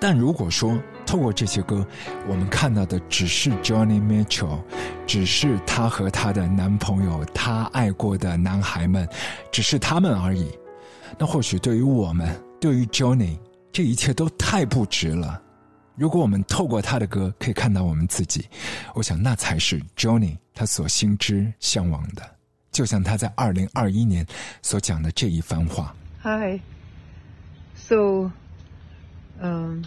[0.00, 0.78] 但如果说，
[1.14, 1.86] 透过这些歌，
[2.26, 4.58] 我们看到的只是 Johnny Mitchell，
[5.06, 9.08] 只是她和她的男朋友，她爱过的男孩们，
[9.52, 10.50] 只是他们而已。
[11.16, 13.38] 那或许对于我们，对于 Johnny，
[13.70, 15.40] 这一切都太不值了。
[15.94, 18.48] 如果我们透过他的歌可以看到我们自己，
[18.92, 22.28] 我想那才是 Johnny 他所心之向往的。
[22.72, 24.26] 就像他在二零二一年
[24.62, 25.94] 所讲的这一番话。
[26.24, 26.68] Hi，so，
[29.38, 29.84] 嗯。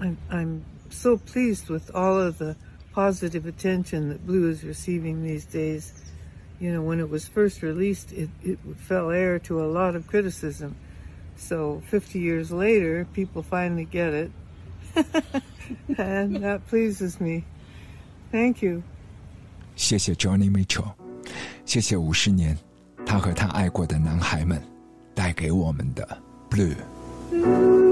[0.00, 2.56] I'm, I'm so pleased with all of the
[2.92, 5.92] positive attention that Blue is receiving these days.
[6.58, 10.06] You know, when it was first released, it, it fell heir to a lot of
[10.06, 10.76] criticism.
[11.36, 14.30] So 50 years later, people finally get it.
[15.96, 17.44] and that pleases me.
[18.32, 18.82] Thank you.
[19.76, 20.92] 谢谢 Johnny Mitchell，
[21.64, 22.58] 谢谢五十年，
[23.06, 24.60] 他和他爱过的男孩们
[25.14, 26.18] 带给我们的
[26.50, 27.83] Blue。